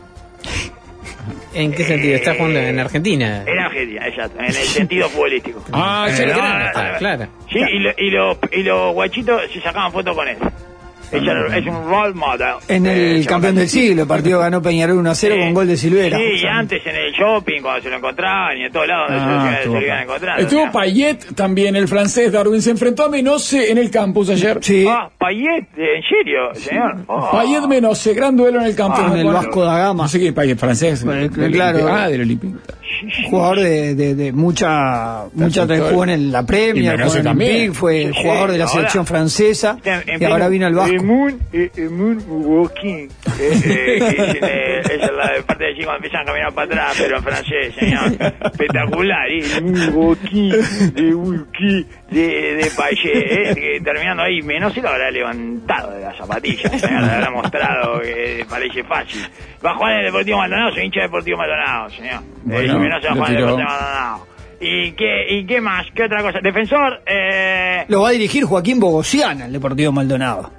¿En 1.54 1.72
qué 1.74 1.84
sentido? 1.84 2.15
¿Está 2.15 2.36
jugando 2.36 2.60
en 2.60 2.80
Argentina? 2.80 3.44
En 3.46 3.60
Argentina, 3.60 4.08
exacto, 4.08 4.39
en 4.39 4.46
el 4.46 4.54
sentido 4.54 5.10
futbolístico. 5.10 5.63
Ah, 5.74 6.08
Eh, 6.10 6.26
no, 6.28 6.36
no, 6.38 6.60
no. 6.94 6.98
claro. 7.00 7.28
Sí, 7.52 7.60
y, 7.60 7.80
lo- 7.80 7.94
y, 7.98 8.10
los, 8.12 8.38
y 8.52 8.63
los 8.63 8.94
guachitos 8.94 9.42
se 9.52 9.60
sacaban 9.60 9.92
fotos 9.92 10.15
con 10.15 10.28
él. 10.28 10.38
Es 11.12 11.65
un 11.65 11.89
role 11.89 12.13
model. 12.13 12.56
En 12.67 12.86
el 12.86 13.22
Eh, 13.22 13.26
campeón 13.26 13.56
del 13.56 13.67
siglo, 13.69 14.04
el 14.04 14.08
partido 14.08 14.39
ganó 14.39 14.62
Peñarol 14.62 14.98
1 14.98 15.10
a 15.12 15.15
0 15.15 15.36
Sí. 15.36 15.41
con 15.41 15.54
gol 15.54 15.67
de 15.67 15.78
Silvera. 15.78 16.17
Sí, 16.17 16.24
y 16.43 16.45
antes 16.45 16.86
en 16.86 16.95
el 16.95 17.12
shopping, 17.13 17.62
cuando 17.62 17.82
se 17.84 17.89
lo 17.89 17.98
encontraban, 17.98 18.58
y 18.58 18.63
en 18.65 18.72
todos 18.72 18.88
lados 18.88 19.10
donde 19.10 19.24
Ah, 19.26 19.60
se, 19.63 19.69
lo 19.69 19.82
iban 19.82 20.04
encontrando. 20.04 20.41
Estuvo. 20.43 20.72
Payet 20.72 21.36
también, 21.36 21.76
el 21.76 21.88
francés 21.88 22.32
Darwin. 22.32 22.62
Se 22.62 22.72
enfrentó 22.72 23.06
a 23.06 23.10
Menose 23.10 23.72
en 23.72 23.78
el 23.78 23.89
campus 23.91 24.30
ayer. 24.30 24.58
Sí, 24.62 24.86
Ah, 24.88 25.10
Payet, 25.17 25.67
¿en 25.78 26.04
serio, 26.04 26.54
señor? 26.54 26.95
Oh. 27.08 27.32
Payet 27.32 27.65
Menose, 27.67 28.13
gran 28.13 28.36
duelo 28.38 28.60
en 28.60 28.65
el 28.65 28.76
campus. 28.76 29.00
con 29.02 29.17
el 29.17 29.24
Bueno, 29.24 29.39
Vasco 29.39 29.63
da 29.63 29.78
Gama. 29.80 30.04
No 30.04 30.10
sé 30.10 30.19
qué 30.19 30.34
Payet, 30.34 30.58
francés. 30.58 31.04
Bueno, 31.04 31.28
del 31.30 31.52
claro. 31.52 31.88
Ah, 31.89 32.08
del. 32.10 32.38
Jugador 33.30 33.60
de, 33.60 33.96
de, 33.96 34.16
de 34.16 34.32
mucha 34.32 35.26
mucha 35.34 35.66
jugó 35.90 36.04
en 36.06 36.32
la 36.32 36.46
Premier, 36.46 37.02
jugó 37.02 37.16
en 37.18 37.24
también. 37.24 37.52
Olympique, 37.52 37.74
fue 37.80 38.06
Sí, 38.08 38.12
sí, 38.14 38.22
jugador 38.22 38.52
de 38.52 38.58
la 38.58 38.64
ahora- 38.66 38.74
selección 38.76 39.06
francesa 39.06 39.78
y 40.20 40.24
ahora 40.24 40.48
vino 40.50 40.66
al 40.68 40.74
eh, 40.74 40.76
Vasco. 40.76 41.04
Moon, 41.04 41.40
eh, 41.54 41.72
eh, 41.76 41.90
moon 41.90 42.24
walking. 42.28 43.08
Eh, 43.40 43.62
eh, 43.66 44.40
eh, 44.42 44.82
es 44.86 45.02
la 45.12 45.42
parte 45.46 45.64
de 45.66 45.74
chicos 45.74 45.86
cuando 45.86 45.96
empiezan 45.98 46.22
a 46.22 46.26
caminar 46.26 46.54
para 46.54 46.66
atrás, 46.68 46.96
pero 47.00 47.18
en 47.18 47.24
francés, 47.24 47.76
señor. 47.80 48.34
Espectacular, 48.44 49.30
¿eh? 49.32 49.62
Moon 49.62 49.96
walking, 49.96 50.50
de 50.94 51.16
walking, 51.16 51.84
de, 52.12 52.56
de 52.56 52.72
Payet, 52.76 53.58
eh, 53.58 53.82
terminando 53.84 54.24
ahí, 54.24 54.42
menos 54.42 54.74
se 54.74 54.82
lo 54.82 54.90
habrá 54.90 55.10
levantado 55.12 55.92
de 55.94 56.02
la 56.02 56.14
zapatilla, 56.18 56.70
señor, 56.78 57.02
le 57.04 57.12
habrá 57.12 57.30
mostrado 57.32 58.00
que 58.02 58.46
parece 58.50 58.84
fácil. 58.84 59.22
Va 59.66 59.72
a 59.72 59.76
jugar 59.76 59.92
en 59.94 60.00
el 60.00 60.06
Deportivo 60.06 60.38
Maldonado, 60.38 60.72
soy 60.74 60.84
hincha 60.86 61.02
del 61.02 61.10
Deportivo 61.10 61.38
Maldonado, 61.38 61.90
señor. 61.90 62.22
Si 62.97 63.08
Menose 63.08 63.08
va 63.08 63.12
a 63.12 63.15
jugar 63.15 63.30
el 63.32 63.36
tiró. 63.38 63.47
Deportivo 63.47 63.69
Maldonado. 63.69 64.28
¿Y 64.62 64.91
qué, 64.91 65.25
¿Y 65.30 65.45
qué 65.45 65.62
más? 65.62 65.86
¿Qué 65.95 66.04
otra 66.04 66.21
cosa? 66.21 66.39
Defensor, 66.41 67.02
eh... 67.06 67.86
Lo 67.88 68.02
va 68.02 68.10
a 68.10 68.12
dirigir 68.12 68.43
Joaquín 68.43 68.80
Bogosiana, 68.80 69.45
el 69.45 69.54
Deportivo 69.54 69.91
Maldonado. 69.93 70.52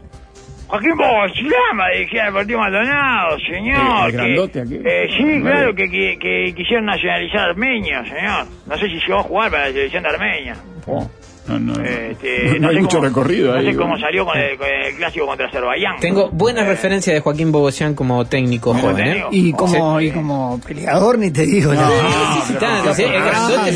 Joaquín 0.69 0.97
Boslama 0.97 1.89
dirigía 1.95 2.23
el 2.23 2.33
Deportivo 2.33 2.61
Maldonado, 2.61 3.37
señor. 3.41 3.77
¿El- 3.81 4.05
el 4.07 4.11
que- 4.11 4.17
grandote 4.17 4.61
aquí? 4.63 4.79
eh, 4.85 5.09
sí, 5.17 5.25
Vale. 5.25 5.41
claro, 5.43 5.75
que, 5.75 5.91
que, 5.91 6.17
que 6.19 6.55
quisieron 6.57 6.87
nacionalizar 6.87 7.51
Armenia, 7.51 8.03
señor. 8.05 8.47
No 8.67 8.79
sé 8.79 8.87
si 8.87 9.01
llegó 9.01 9.19
a 9.19 9.23
jugar 9.25 9.51
para 9.51 9.67
la 9.67 9.73
selección 9.73 10.03
de 10.05 10.09
Armenia. 10.09 10.57
Oh, 10.87 11.11
no, 11.49 11.59
no, 11.59 11.75
no. 11.75 11.83
Este, 11.85 12.59
No 12.61 12.69
hay 12.69 12.77
mucho 12.81 12.99
cómo- 12.99 13.09
recorrido 13.09 13.53
No 13.53 13.59
ahí. 13.59 13.67
sé 13.71 13.77
cómo 13.77 13.91
bueno. 13.91 14.05
salió 14.07 14.25
con 14.25 14.39
el, 14.39 14.57
con 14.57 14.67
el 14.69 14.95
clásico 14.97 15.27
contra 15.27 15.47
Azerbaiyán. 15.49 15.97
Tengo 16.01 16.29
buenas 16.31 16.65
Eh, 16.67 16.69
referencias 16.71 17.15
de 17.15 17.21
Joaquín 17.21 17.51
Bobosian 17.53 17.95
como 17.95 18.25
técnico 18.27 18.75
joven, 18.75 19.07
¿eh? 19.07 19.25
Y 19.31 19.53
como, 19.53 20.01
y 20.01 20.11
como 20.11 20.61
peleador 20.67 21.19
ni 21.19 21.31
te 21.31 21.45
digo. 21.47 21.73
No, 21.75 21.81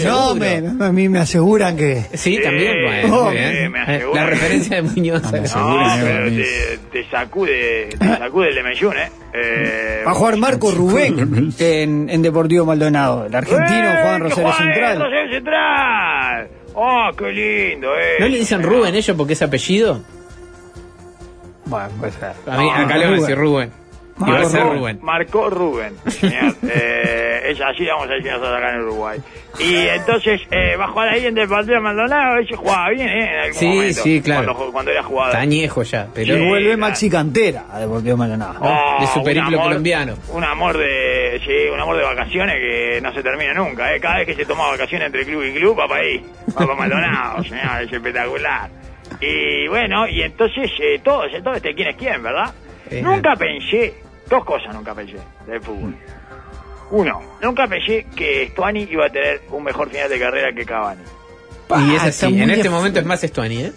no, 0.05 0.35
me- 0.35 0.85
a 0.85 0.93
mí 0.93 1.09
me 1.09 1.19
aseguran 1.21 1.77
que... 1.77 2.03
Sí, 2.13 2.37
Sí, 2.37 2.43
también, 2.43 2.75
bueno, 2.83 3.31
me- 3.31 3.69
La 4.15 4.27
referencia 4.27 4.77
de 4.77 4.83
Muñoz. 4.83 5.23
Ah, 5.25 5.31
me 5.33 5.39
eh. 5.39 5.43
No, 5.55 6.05
pero 6.05 6.29
te, 6.31 6.79
te 6.93 7.11
sacude, 7.11 7.89
te 7.99 8.07
sacude 8.19 8.49
el 8.49 8.55
Lemeyún, 8.57 8.97
¿eh? 8.97 9.09
eh 9.35 10.03
Va 10.07 10.11
a 10.11 10.15
jugar 10.15 10.37
Marco 10.37 10.71
Rubén 10.71 11.53
en, 11.59 12.09
en 12.11 12.23
Deportivo 12.23 12.65
Maldonado. 12.67 13.27
El 13.27 13.35
argentino 13.35 13.89
¡Eh, 13.91 13.99
Juan 14.03 14.21
Rosario 14.21 14.53
juega 14.53 14.59
en 14.59 14.75
Central. 14.75 14.99
Rosario 14.99 15.33
Central. 15.33 16.49
Oh, 16.75 17.11
qué 17.17 17.31
lindo, 17.31 17.89
eh. 17.97 18.17
¿No 18.19 18.29
le 18.29 18.39
dicen 18.39 18.63
Rubén 18.63 18.95
ellos 18.95 19.17
porque 19.17 19.35
es 19.35 19.43
apellido? 19.43 20.03
Bueno, 21.67 21.89
pues, 21.99 22.15
A 22.47 22.59
mí, 22.59 22.69
acá 22.69 22.97
le 22.97 23.05
van 23.05 23.15
a 23.15 23.21
decir 23.21 23.37
Rubén. 23.37 23.84
Ser 24.49 24.63
Rubén. 24.63 24.79
Rubén. 24.79 24.99
Marcó 25.03 25.51
Rubén, 25.51 25.95
señor. 26.09 26.55
eh, 26.69 27.43
es 27.51 27.61
así, 27.61 27.85
vamos 27.87 28.09
a 28.09 28.13
decir 28.15 28.31
nosotros 28.31 28.57
acá 28.57 28.71
en 28.75 28.81
Uruguay. 28.83 29.19
Y 29.59 29.75
entonces 29.89 30.41
eh, 30.51 30.77
va 30.77 30.85
a 30.85 30.89
jugar 30.89 31.09
ahí 31.11 31.27
en 31.27 31.35
Deportivo 31.35 31.81
Maldonado. 31.81 32.39
Ese 32.39 32.57
jugaba 32.57 32.91
bien, 32.91 33.09
¿eh? 33.09 33.33
En 33.33 33.39
algún 33.41 33.55
Sí, 33.55 33.67
momento, 33.67 34.03
sí, 34.03 34.23
claro. 34.23 34.55
Cuando, 34.55 34.73
cuando 34.73 34.91
era 34.93 35.03
jugador. 35.03 35.31
Está 35.33 35.43
añejo 35.43 35.83
ya, 35.83 36.07
pero... 36.15 36.35
Y 36.37 36.39
Sí. 36.41 36.47
vuelve 36.47 36.65
claro. 36.67 36.79
Maxi 36.81 37.11
Cantera 37.11 37.65
a 37.73 37.81
Deportivo 37.81 38.17
Maldonado. 38.17 38.55
Oh, 38.61 39.01
de 39.01 39.07
su 39.09 39.19
un 39.19 39.25
periplo 39.25 39.47
amor- 39.59 39.63
colombiano. 39.69 40.15
Un 40.33 40.45
amor 40.45 40.79
de, 40.79 41.41
sí, 41.45 41.69
un 41.73 41.81
amor 41.81 41.97
de 41.97 42.05
vacaciones 42.05 42.55
que 42.57 43.01
no 43.03 43.13
se 43.13 43.23
termina 43.23 43.53
nunca, 43.55 43.95
¿eh? 43.95 44.01
Cada 44.01 44.19
vez 44.19 44.27
que 44.27 44.35
se 44.37 44.45
toma 44.47 44.69
vacaciones 44.69 45.07
entre 45.07 45.25
club 45.25 45.43
y 45.45 45.55
club, 45.55 45.79
va 45.79 45.87
para 45.89 46.01
ahí, 46.03 46.25
va 46.49 46.55
para 46.55 46.75
Maldonado, 46.75 47.43
señor, 47.49 47.83
es 47.83 47.93
espectacular. 47.93 48.71
Y 49.21 49.69
bueno, 49.69 50.09
y 50.09 50.23
entonces 50.23 50.71
eh, 50.81 51.01
todo, 51.05 51.25
todo 51.43 51.55
este 51.55 51.75
quién 51.75 51.89
es 51.89 51.97
quién, 51.97 52.23
¿verdad? 52.23 52.53
Eh. 52.91 53.01
Nunca 53.03 53.35
pensé, 53.37 53.95
dos 54.29 54.45
cosas 54.45 54.75
nunca 54.75 54.95
pensé 54.95 55.19
del 55.47 55.61
fútbol. 55.61 55.95
Uno, 56.91 57.21
nunca 57.43 57.67
pensé 57.67 58.07
que 58.15 58.49
Stuani 58.51 58.87
iba 58.91 59.07
a 59.07 59.11
tener 59.11 59.43
un 59.51 59.65
mejor 59.65 59.91
final 59.91 60.09
de 60.09 60.19
carrera 60.19 60.53
que 60.55 60.65
Cavani. 60.65 61.03
Y 61.71 61.95
es 61.95 62.03
así, 62.03 62.27
en 62.27 62.51
este 62.51 62.69
momento 62.69 63.01
es 63.01 63.07
más 63.07 63.25
Estuani, 63.25 63.57
¿eh? 63.57 63.73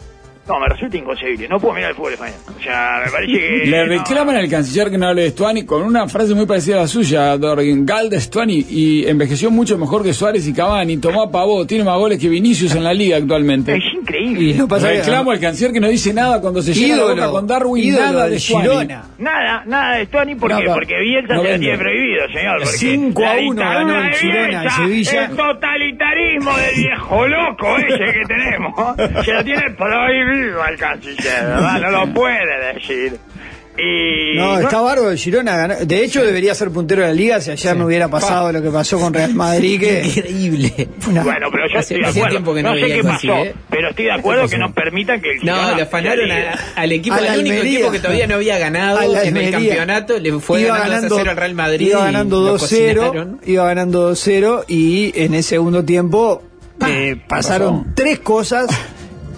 No, 0.47 0.59
me 0.61 0.67
resulta 0.69 0.95
inconcebible, 0.95 1.49
no 1.49 1.59
puedo 1.59 1.73
mirar 1.73 1.89
el 1.89 1.95
fútbol 1.97 2.13
español. 2.13 2.37
O 2.57 2.63
sea, 2.63 3.01
me 3.03 3.11
parece 3.11 3.33
que... 3.33 3.65
Le 3.65 3.85
no. 3.85 3.97
reclaman 3.97 4.37
al 4.37 4.49
canciller 4.49 4.89
que 4.89 4.97
no 4.97 5.07
hable 5.07 5.23
de 5.23 5.29
Stuani 5.31 5.65
con 5.65 5.83
una 5.83 6.07
frase 6.07 6.33
muy 6.35 6.45
parecida 6.45 6.77
a 6.77 6.81
la 6.81 6.87
suya, 6.87 7.37
Dorgal 7.37 8.09
de 8.09 8.21
Stuani, 8.21 8.65
y 8.69 9.05
envejeció 9.07 9.51
mucho 9.51 9.77
mejor 9.77 10.03
que 10.03 10.13
Suárez 10.13 10.47
y 10.47 10.53
Cavani, 10.53 10.97
tomó 10.97 11.23
a 11.23 11.31
Pavó, 11.31 11.65
tiene 11.65 11.83
más 11.83 11.97
goles 11.97 12.17
que 12.17 12.29
Vinicius 12.29 12.75
en 12.75 12.85
la 12.85 12.93
liga 12.93 13.17
actualmente. 13.17 13.77
Increíble. 14.07 14.43
Y 14.43 14.53
lo 14.53 14.67
pasa 14.67 14.87
Reclamo 14.89 15.31
al 15.31 15.39
canciller 15.39 15.73
que 15.73 15.79
no 15.79 15.87
dice 15.89 16.13
nada 16.13 16.39
cuando 16.39 16.61
se 16.61 16.73
llena 16.73 16.95
la 16.97 17.03
boca 17.03 17.29
con 17.29 17.47
Darwin, 17.47 17.83
ídolo 17.83 18.05
nada 18.05 18.29
de. 18.29 18.39
Girona. 18.39 19.03
Nada, 19.17 19.63
nada 19.65 19.97
de 19.97 20.05
Stuani 20.05 20.35
porque, 20.35 20.63
Nada. 20.63 20.73
porque 20.73 20.99
Bielsa 20.99 21.33
No 21.33 21.43
se 21.43 21.51
la 21.51 21.59
tiene 21.59 21.77
prohibido, 21.77 22.27
señor. 22.33 22.57
Porque 22.63 22.77
5 22.77 23.21
a 23.21 23.25
la 23.25 23.31
1 23.33 23.41
dictadura 23.41 23.73
ganó 23.73 23.97
el 23.99 24.11
de 24.11 24.17
Girona 24.17 24.59
Bielsa, 24.61 24.77
Sevilla. 24.77 25.25
El 25.25 25.35
totalitarismo 25.35 26.57
del 26.57 26.75
viejo 26.75 27.27
loco 27.27 27.77
ese 27.77 27.97
que 28.13 28.25
tenemos 28.27 29.25
se 29.25 29.33
lo 29.33 29.43
tiene 29.43 29.71
prohibido 29.71 30.63
al 30.63 30.77
canciller, 30.77 31.43
¿verdad? 31.43 31.81
No 31.81 31.91
lo 31.91 32.13
puede 32.13 32.73
decir. 32.73 33.17
Y 33.79 34.35
No, 34.35 34.59
está 34.59 34.81
bárbaro 34.81 35.11
el 35.11 35.17
Girona. 35.17 35.67
De 35.67 36.03
hecho, 36.03 36.23
debería 36.25 36.55
ser 36.55 36.71
puntero 36.71 37.01
de 37.03 37.09
la 37.09 37.13
liga 37.13 37.39
si 37.41 37.51
ayer 37.51 37.77
no 37.77 37.85
hubiera 37.85 38.07
pasado 38.07 38.51
lo 38.51 38.61
que 38.61 38.69
pasó 38.71 38.97
con 38.99 39.13
Real 39.13 39.33
Madrid. 39.35 39.79
Que 39.79 40.03
Increíble. 40.05 40.87
una- 41.07 41.23
Bueno, 41.23 41.47
pero 41.51 41.67
yo 41.71 41.79
Hace- 41.79 41.95
estoy 41.95 41.99
de 42.03 42.07
acuerdo. 42.09 42.29
tiempo 42.29 42.53
que 42.55 42.63
no 42.63 42.69
no 42.69 42.75
sé 42.75 42.81
veía 42.81 42.93
qué 42.95 42.99
algo 43.01 43.11
así, 43.13 43.27
pasó, 43.27 43.39
¿eh? 43.43 43.55
pero 43.69 43.89
estoy 43.89 44.05
de 44.05 44.11
acuerdo 44.11 44.47
que 44.47 44.57
no 44.57 44.73
permitan 44.73 45.21
que 45.21 45.31
el 45.31 45.37
No, 45.45 45.53
Girona 45.55 45.75
le 45.75 45.81
afanaron 45.83 46.31
a- 46.31 46.59
al 46.75 46.91
equipo, 46.91 47.15
al 47.15 47.21
único 47.21 47.33
Almería. 47.55 47.73
equipo 47.79 47.91
que 47.91 47.99
todavía 47.99 48.27
no 48.27 48.35
había 48.35 48.57
ganado 48.57 49.01
en 49.01 49.11
el 49.11 49.15
Almería. 49.27 49.51
campeonato, 49.51 50.19
le 50.19 50.39
fue 50.39 50.61
Iba 50.61 50.77
ganando, 50.79 51.09
2 51.09 51.17
a 51.17 51.21
0 51.21 51.31
al 51.31 51.37
Real 51.37 51.53
Madrid. 51.53 51.87
Iba 51.87 51.99
y 51.99 52.03
ganando 52.03 52.41
lo 52.41 52.53
2-0. 52.57 52.59
cocinaron. 53.01 53.41
Iba 53.45 53.65
ganando 53.65 54.11
2-0 54.11 54.65
y 54.67 55.11
en 55.21 55.33
el 55.35 55.43
segundo 55.43 55.83
tiempo 55.85 56.41
eh, 56.87 57.15
pasaron 57.27 57.79
pasó? 57.83 57.91
tres 57.95 58.19
cosas. 58.19 58.67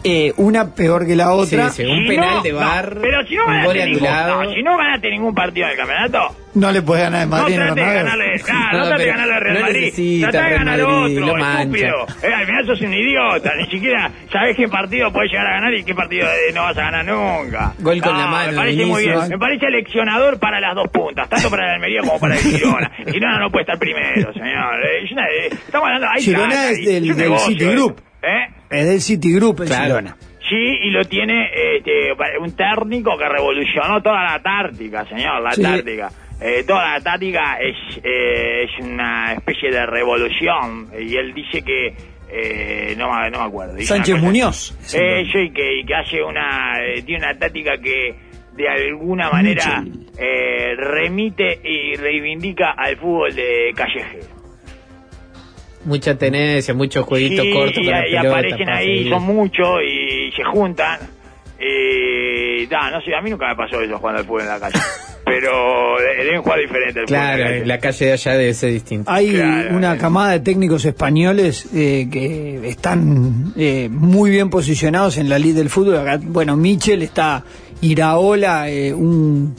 Eh, 0.03 0.33
una 0.37 0.73
peor 0.73 1.05
que 1.05 1.15
la 1.15 1.31
otra. 1.33 1.69
Sí, 1.69 1.83
sí, 1.83 1.89
un 1.89 2.03
Si 2.03 2.07
penal 2.07 2.35
no- 2.35 2.41
de 2.43 2.51
no, 2.51 2.57
bar, 2.59 2.97
pero 3.01 3.25
si 3.27 3.35
no 3.35 3.45
un 3.45 3.63
gol 3.63 3.75
ganaste 3.77 3.85
ningún, 3.85 4.03
no, 4.43 4.53
si 4.53 4.63
no 4.63 4.77
ganaste 4.77 5.09
ningún 5.09 5.35
partido 5.35 5.67
del 5.67 5.77
campeonato, 5.77 6.35
No 6.55 6.71
le 6.71 6.81
puede 6.81 7.03
ganar 7.03 7.27
No 7.27 7.37
Madrid 7.37 7.53
en 7.55 7.65
trate 7.67 7.81
de 7.81 7.93
ganarle, 7.93 8.39
claro, 8.45 8.71
no, 8.71 8.77
No, 8.79 8.87
trate 8.87 9.03
de 9.03 9.09
ganarle 9.09 9.33
al 9.35 9.41
Real 9.41 9.53
no 9.55 9.61
Madrid. 9.61 9.81
necesita 9.81 10.29
Trata 10.31 10.37
de 10.37 10.49
Real 10.49 10.65
ganar 10.65 10.79
Madrid, 10.87 11.17
otro, 11.17 11.25
lo 11.27 11.35
mancha. 11.37 11.61
estúpido. 11.61 12.05
Eh, 12.23 12.33
al 12.33 12.45
final 12.45 12.65
sos 12.65 12.81
un 12.81 12.93
idiota, 12.93 13.51
ni 13.57 13.65
siquiera 13.67 14.11
sabés 14.31 14.55
qué 14.57 14.67
partido 14.67 15.11
puedes 15.11 15.31
llegar 15.31 15.47
a 15.47 15.51
ganar 15.51 15.73
y 15.73 15.83
qué 15.83 15.93
partido 15.95 16.27
eh, 16.27 16.53
no 16.53 16.61
vas 16.63 16.77
a 16.77 16.81
ganar 16.81 17.05
nunca. 17.05 17.73
Gol 17.79 18.01
con 18.01 18.13
No, 18.13 18.19
la 18.19 18.27
mano, 18.27 18.51
Me 18.51 18.57
parece 18.57 18.85
muy 18.85 19.03
bien, 19.03 19.19
me 19.29 19.37
parece 19.37 19.69
leccionador 19.69 20.39
para 20.39 20.59
las 20.59 20.75
dos 20.75 20.87
puntas, 20.89 21.29
tanto 21.29 21.49
para 21.49 21.65
el 21.67 21.73
Almería 21.75 22.01
como 22.01 22.19
para 22.19 22.35
el 22.35 22.41
Girona. 22.41 22.91
Girona 23.11 23.39
no 23.39 23.49
puede 23.51 23.63
estar 23.63 23.77
primero, 23.77 24.33
señor. 24.33 24.85
Eh, 24.85 25.03
eh, 25.05 25.49
estamos 25.51 25.87
hablando, 25.87 26.07
hay 26.15 26.23
Girona 26.23 26.69
es 26.71 26.77
del- 26.85 27.07
del 27.07 27.17
negocio, 27.17 27.47
Citigroup. 27.47 27.99
¿Eh? 28.21 28.47
Es 28.69 28.87
del 28.87 29.01
Citigroup 29.01 29.61
el 29.61 29.67
Claro. 29.67 29.85
Girona. 29.85 30.15
Sí, 30.49 30.55
y 30.55 30.89
lo 30.89 31.03
tiene 31.05 31.49
este, 31.77 32.11
un 32.39 32.55
técnico 32.55 33.17
que 33.17 33.29
revolucionó 33.29 34.01
toda 34.01 34.23
la 34.23 34.39
táctica, 34.41 35.05
señor, 35.05 35.41
la 35.43 35.51
Sí. 35.51 35.61
táctica. 35.61 36.09
Eh, 36.41 36.63
toda 36.65 36.93
la 36.93 37.01
táctica 37.01 37.57
es, 37.61 37.75
eh, 38.03 38.63
es 38.63 38.83
una 38.85 39.33
especie 39.33 39.69
de 39.71 39.85
revolución 39.85 40.87
y 40.97 41.15
él 41.15 41.33
dice 41.33 41.61
que 41.61 41.93
eh, 42.31 42.95
no, 42.97 43.11
me- 43.11 43.29
no 43.29 43.39
me 43.39 43.45
acuerdo. 43.45 43.75
dice 43.75 43.87
Sánchez 43.93 44.21
Muñoz. 44.21 44.71
Eh, 44.95 45.23
sí, 45.31 45.51
que, 45.53 45.81
que 45.85 45.95
hace 45.95 46.21
una 46.23 46.73
eh, 46.83 47.01
tiene 47.03 47.25
una 47.25 47.37
táctica 47.37 47.77
que 47.79 48.15
de 48.55 48.69
alguna 48.69 49.29
manera 49.31 49.83
eh, 50.17 50.75
remite 50.75 51.59
y 51.63 51.95
reivindica 51.95 52.71
al 52.71 52.97
fútbol 52.97 53.33
de 53.35 53.71
callejero. 53.75 54.38
Mucha 55.85 56.17
tenencia, 56.17 56.73
muchos 56.73 57.05
jueguitos 57.05 57.45
Sí, 57.45 57.53
cortos 57.53 57.77
y, 57.77 57.85
con 57.85 57.91
la 57.93 58.07
y 58.07 58.11
pelota. 58.11 58.29
aparecen 58.29 58.69
ahí, 58.69 59.09
son 59.09 59.23
muchos 59.23 59.77
y 59.83 60.31
se 60.35 60.43
juntan. 60.43 60.99
Y 61.61 62.65
da, 62.67 62.89
no 62.91 63.01
sé, 63.01 63.13
a 63.15 63.21
mí 63.21 63.29
nunca 63.29 63.47
me 63.49 63.55
pasó 63.55 63.81
eso 63.81 63.97
jugando 63.97 64.19
al 64.21 64.25
fútbol 64.25 64.41
en 64.41 64.47
la 64.47 64.59
calle. 64.59 64.79
Pero 65.25 65.95
de- 65.99 66.23
deben 66.25 66.41
jugar 66.41 66.59
diferente 66.59 66.99
el. 67.01 67.05
Claro, 67.05 67.43
en 67.49 67.67
la 67.67 67.77
calle. 67.79 68.05
de 68.05 68.13
allá 68.13 68.31
debe 68.33 68.53
ser 68.53 68.71
distinta. 68.71 69.13
Hay 69.13 69.31
Claro, 69.31 69.75
una 69.75 69.93
eh. 69.93 69.97
camada 69.97 70.31
de 70.31 70.39
técnicos 70.39 70.83
españoles 70.85 71.67
eh, 71.73 72.07
que 72.11 72.67
están 72.67 73.53
eh, 73.57 73.89
muy 73.91 74.31
bien 74.31 74.49
posicionados 74.49 75.17
en 75.17 75.29
la 75.29 75.37
lid 75.37 75.55
del 75.55 75.69
fútbol. 75.69 75.97
Acá, 75.97 76.19
bueno, 76.21 76.55
Michel 76.57 77.03
está 77.03 77.43
Iraola, 77.81 78.69
eh, 78.69 78.93
un 78.93 79.53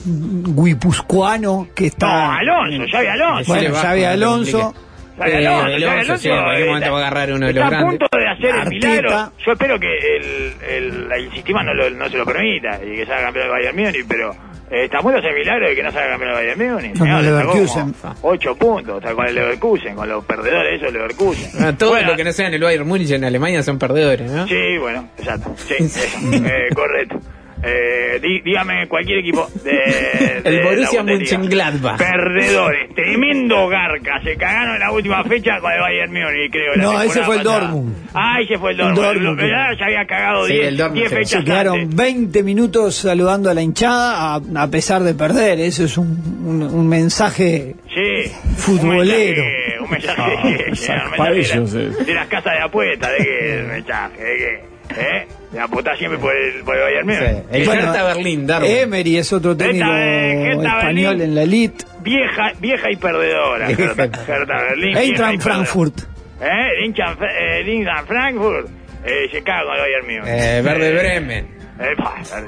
guipuzcoano 0.65 1.67
que 1.73 1.83
No, 1.83 1.87
está. 1.87 2.35
Alonso, 2.37 2.83
Xavi 2.91 3.07
Alonso. 3.07 3.53
Bueno, 3.53 3.73
Xavi 3.75 4.03
Alonso. 4.03 4.73
Xavi 5.21 5.31
Eh, 5.31 5.47
Alonso, 5.47 5.65
Alonso, 5.65 5.85
Xavi 5.87 5.99
Alonso, 5.99 6.17
sí, 6.17 6.29
en 6.29 6.43
cualquier 6.43 6.67
momento 6.67 6.85
está- 6.85 6.91
va 6.91 6.97
a 6.97 7.01
agarrar 7.07 7.33
uno 7.33 7.47
de 7.47 7.53
los 7.53 7.63
está 7.63 7.67
a 7.67 7.69
grandes. 7.79 7.99
punto 7.99 8.17
de 8.17 8.27
hacer 8.27 8.55
el 8.63 8.69
milagro. 8.69 9.31
Yo 9.45 9.51
espero 9.51 9.79
que 9.79 9.97
el, 10.17 10.53
el, 10.67 11.11
el 11.11 11.31
sistema 11.31 11.63
no, 11.63 11.73
lo- 11.73 11.89
no 11.89 12.09
se 12.09 12.17
lo 12.17 12.25
permita 12.25 12.79
y 12.83 12.95
que 12.95 13.05
salga 13.05 13.23
campeón 13.25 13.43
del 13.45 13.51
Bayern 13.51 13.75
Múnich, 13.77 14.05
pero 14.07 14.31
eh, 14.71 14.85
está 14.85 15.01
de 15.01 15.17
hacer 15.17 15.29
el 15.31 15.35
milagro 15.39 15.67
de 15.69 15.75
que 15.75 15.83
no 15.83 15.91
salga 15.91 16.09
campeón 16.11 16.35
del 16.35 16.43
Bayern 16.55 16.73
Múnich. 16.73 16.95
El 16.95 16.99
le 17.01 17.07
sacó 17.07 17.21
Leverkusen. 17.21 17.95
Ocho 18.21 18.55
puntos, 18.55 18.97
está 19.03 19.13
con 19.13 19.25
el 19.27 19.35
Leverkusen, 19.35 19.95
con 19.95 20.09
los 20.09 20.25
perdedores 20.25 20.69
de 20.71 20.75
esos 20.77 20.93
Leverkusen. 20.93 21.65
Ah, 21.65 21.73
todo 21.77 21.89
Bueno, 21.91 22.11
lo 22.11 22.15
que 22.17 22.23
no 22.23 22.31
sea 22.31 22.47
en 22.47 22.53
el 22.53 22.61
Bayern 22.63 22.87
Múnich 22.87 23.11
en 23.11 23.23
Alemania 23.23 23.63
son 23.63 23.77
perdedores, 23.79 24.31
¿no? 24.31 24.47
Sí, 24.47 24.77
bueno, 24.79 25.09
exacto. 25.17 25.53
Sí, 25.57 25.75
eso, 25.79 25.99
eh, 26.33 26.67
correcto. 26.73 27.19
Eh, 27.63 28.19
dí- 28.21 28.41
dígame 28.43 28.87
cualquier 28.87 29.19
equipo 29.19 29.47
de, 29.63 29.71
de 30.43 30.49
El 30.49 30.63
Borussia. 30.63 31.03
Mönchengladbach. 31.03 31.97
Perdedores, 31.97 32.93
tremendo 32.95 33.67
garca. 33.67 34.19
Se 34.23 34.35
cagaron 34.35 34.75
en 34.75 34.79
la 34.79 34.91
última 34.91 35.23
fecha 35.25 35.59
con 35.59 35.71
el 35.71 35.79
Bayern 35.79 36.11
Múnich, 36.11 36.51
creo. 36.51 36.75
la 36.75 36.83
No, 36.83 37.01
ese 37.03 37.23
fue 37.23 37.35
el 37.37 37.43
pasada. 37.43 37.59
Dortmund. 37.67 37.95
Ah, 38.13 38.37
ese 38.41 38.57
fue 38.57 38.71
el 38.71 38.79
El 38.79 38.85
Dortmund. 38.95 39.05
Dortmund, 39.05 39.39
Lo- 39.41 39.47
ya, 39.47 39.85
había 39.85 40.05
cagado 40.07 40.47
Sí, 40.47 40.53
10 40.53 40.67
el 40.67 40.77
Dortmund, 40.77 40.97
10 40.99 41.09
sí. 41.09 41.15
fechas 41.15 41.39
Se 41.39 41.45
quedaron 41.45 41.79
antes. 41.81 41.95
20 41.95 42.43
minutos 42.43 42.95
saludando 42.95 43.49
a 43.49 43.53
la 43.53 43.61
hinchada 43.61 44.35
a, 44.35 44.41
a 44.63 44.67
pesar 44.69 45.03
de 45.03 45.13
perder. 45.13 45.59
Eso 45.59 45.83
es 45.85 45.97
un, 45.97 46.07
un- 46.43 46.63
un 46.63 46.87
mensaje. 46.89 47.75
Sí. 47.93 48.31
Futbolero. 48.57 49.43
Un 49.83 49.89
mensaje, 49.91 50.21
un 50.21 50.37
Ah, 50.37 50.43
mensaje, 50.65 51.17
para 51.17 51.31
mensaje 51.31 51.57
ellos, 51.59 51.73
de, 51.73 51.83
eh. 51.83 51.91
la- 51.99 52.03
de 52.05 52.13
las 52.15 52.27
casas 52.27 52.53
de 52.53 52.59
apuestas. 52.59 53.11
¿De 53.11 53.17
qué 53.23 53.59
el 53.59 53.65
mensaje? 53.67 54.23
¿De 54.23 54.37
qué? 54.37 54.63
¿Eh? 55.01 55.27
De 55.51 55.59
apostar 55.59 55.97
siempre 55.97 56.17
por 56.17 56.33
el, 56.35 56.63
por 56.63 56.75
el 56.77 56.81
Bayern 56.81 57.07
Múnich. 57.07 57.19
Sí. 57.19 57.47
El 57.51 57.65
Bueno, 57.65 57.91
Berlín, 57.91 58.47
Darwin. 58.47 58.71
Emery 58.71 59.17
es 59.17 59.33
otro 59.33 59.57
técnico 59.57 59.91
eh, 59.91 60.47
Hertha 60.51 60.77
español 60.79 61.17
Berlín. 61.17 61.21
en 61.29 61.35
la 61.35 61.41
elite. 61.43 61.85
Vieja, 61.99 62.53
vieja 62.59 62.89
y 62.91 62.95
perdedora. 62.95 63.69
Hertha, 63.69 64.61
Berlín. 64.63 64.97
Eintracht. 64.97 65.41
Frankfurt. 65.41 66.01
¿Eh? 66.41 66.85
Hincha, 66.85 67.17
eh, 67.21 67.63
Frankfurt 68.07 68.67
eh, 69.03 69.27
con 69.65 69.75
el 69.75 69.81
Bayern 69.81 70.05
Múnich. 70.07 70.23
Eh, 70.27 70.61
Verde 70.63 70.91
Bremen. 70.93 71.60
Eh, 71.83 71.95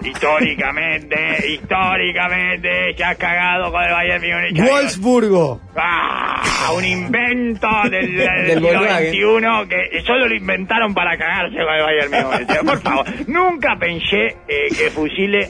históricamente, 0.03 1.15
históricamente, 1.49 2.93
se 2.95 3.03
ha 3.03 3.15
cagado 3.15 3.71
con 3.71 3.83
el 3.83 3.91
Bayern 3.91 4.21
Múnich. 4.23 4.69
Wolfsburgo. 4.69 5.61
Ah, 5.75 6.71
un 6.75 6.85
invento 6.85 7.67
del, 7.89 8.15
del, 8.17 8.61
Del 8.61 8.63
siglo. 8.63 9.63
XXI 9.63 9.69
que 9.69 10.01
solo 10.01 10.27
lo 10.27 10.35
inventaron 10.35 10.93
para 10.93 11.17
cagarse 11.17 11.55
con 11.57 11.73
el 11.73 11.83
Bayern 11.83 12.11
Múnich. 12.11 12.59
Por 12.65 12.81
favor, 12.81 13.05
nunca 13.27 13.75
pensé 13.79 14.35
eh, 14.47 14.67
que 14.69 14.89
Fusile 14.91 15.49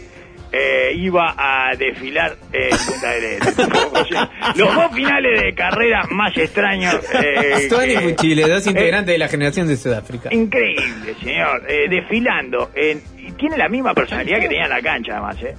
eh, 0.56 0.92
iba 0.96 1.34
a 1.36 1.76
desfilar 1.76 2.36
eh, 2.54 2.70
en 2.72 2.78
Punta 2.78 3.10
del 3.12 3.24
Este. 3.24 3.64
O 3.64 4.06
sea, 4.06 4.30
los 4.56 4.76
dos 4.76 4.94
finales 4.94 5.42
de 5.42 5.54
carrera 5.56 6.04
más 6.12 6.38
extraños. 6.38 6.96
Eh, 7.22 7.68
que- 7.70 8.00
Fuchile, 8.16 8.44
dos 8.48 8.66
eh, 8.68 8.70
integrantes 8.70 9.14
de 9.14 9.18
la 9.18 9.28
generación 9.28 9.68
de 9.68 9.76
Sudáfrica. 9.78 10.30
Increíble, 10.32 11.16
señor. 11.24 11.64
Eh, 11.68 11.90
desfilando. 11.90 12.70
En, 12.76 13.02
y 13.26 13.32
tiene 13.34 13.58
la 13.58 13.70
misma 13.70 13.94
personalidad 13.94 14.40
que 14.40 14.48
tenía 14.48 14.66
en 14.66 14.70
la 14.70 14.82
cancha, 14.82 15.14
además, 15.14 15.42
¿eh? 15.42 15.56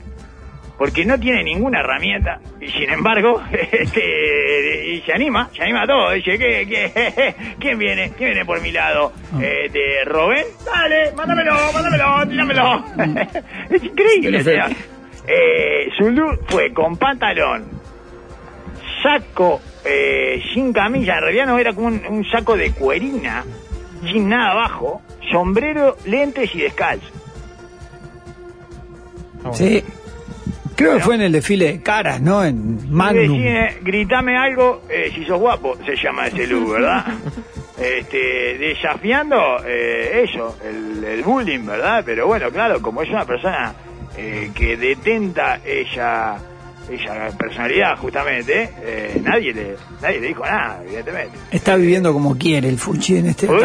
Porque 0.76 1.04
no 1.04 1.18
tiene 1.18 1.44
ninguna 1.44 1.80
herramienta. 1.80 2.40
Y 2.60 2.68
sin 2.68 2.90
embargo, 2.90 3.40
este, 3.72 4.86
y 4.88 5.00
se 5.02 5.12
anima, 5.12 5.48
se 5.54 5.62
anima 5.62 5.82
a 5.82 5.86
todo. 5.86 6.10
Dice, 6.10 6.36
¿qué, 6.36 6.66
qué, 6.68 7.34
quién 7.60 7.78
viene? 7.78 8.10
¿Quién 8.16 8.30
viene 8.30 8.44
por 8.44 8.60
mi 8.60 8.72
lado? 8.72 9.12
Eh, 9.40 9.68
¿De 9.70 10.04
Robén? 10.04 10.44
Dale, 10.64 11.12
mándamelo, 11.12 11.54
mándamelo, 11.72 12.28
tíramelo. 12.28 12.84
es 13.70 13.84
increíble, 13.84 14.42
señor. 14.42 14.70
Eh, 15.26 15.88
Zulu 15.96 16.38
fue 16.48 16.72
con 16.74 16.96
pantalón, 16.96 17.64
saco 19.02 19.62
eh, 19.86 20.42
sin 20.52 20.70
camisa, 20.72 21.14
en 21.14 21.20
realidad 21.22 21.46
no 21.46 21.58
era 21.58 21.72
como 21.72 21.86
un, 21.86 22.02
un 22.06 22.24
saco 22.26 22.58
de 22.58 22.72
cuerina, 22.72 23.42
sin 24.02 24.28
nada 24.28 24.50
abajo, 24.50 25.00
sombrero, 25.32 25.96
lentes 26.04 26.54
y 26.54 26.58
descalzo. 26.60 27.23
Sí. 29.52 29.84
Creo 30.76 30.94
que 30.94 31.00
fue 31.00 31.14
en 31.14 31.20
el 31.22 31.32
desfile 31.32 31.66
de 31.66 31.82
caras, 31.82 32.20
¿no? 32.20 32.44
En 32.44 32.92
Magnum. 32.92 33.36
decide, 33.38 33.78
gritame 33.82 34.36
algo 34.36 34.82
eh, 34.88 35.12
si 35.14 35.24
sos 35.24 35.38
guapo, 35.38 35.76
se 35.86 35.94
llama 35.96 36.26
ese 36.26 36.46
look, 36.48 36.72
¿verdad? 36.72 37.04
este, 37.78 38.58
desafiando 38.58 39.36
eh, 39.66 40.24
eso, 40.28 40.56
el, 40.64 41.04
el 41.04 41.22
bullying, 41.22 41.64
¿verdad? 41.66 42.02
Pero 42.04 42.26
bueno, 42.26 42.50
claro, 42.50 42.80
como 42.80 43.02
es 43.02 43.10
una 43.10 43.24
persona 43.24 43.74
eh, 44.16 44.50
que 44.54 44.76
detenta 44.76 45.60
ella 45.64 46.38
ella 46.90 47.30
personalidad 47.38 47.96
justamente, 47.96 48.68
eh, 48.82 49.20
nadie 49.22 49.54
le 49.54 49.74
nadie 50.02 50.20
le 50.20 50.28
dijo 50.28 50.44
nada, 50.44 50.82
evidentemente. 50.84 51.38
Está 51.50 51.76
viviendo 51.76 52.12
como 52.12 52.36
quiere 52.36 52.68
el 52.68 52.78
Fuchi 52.78 53.16
en 53.16 53.26
este 53.26 53.48
Uy, 53.48 53.58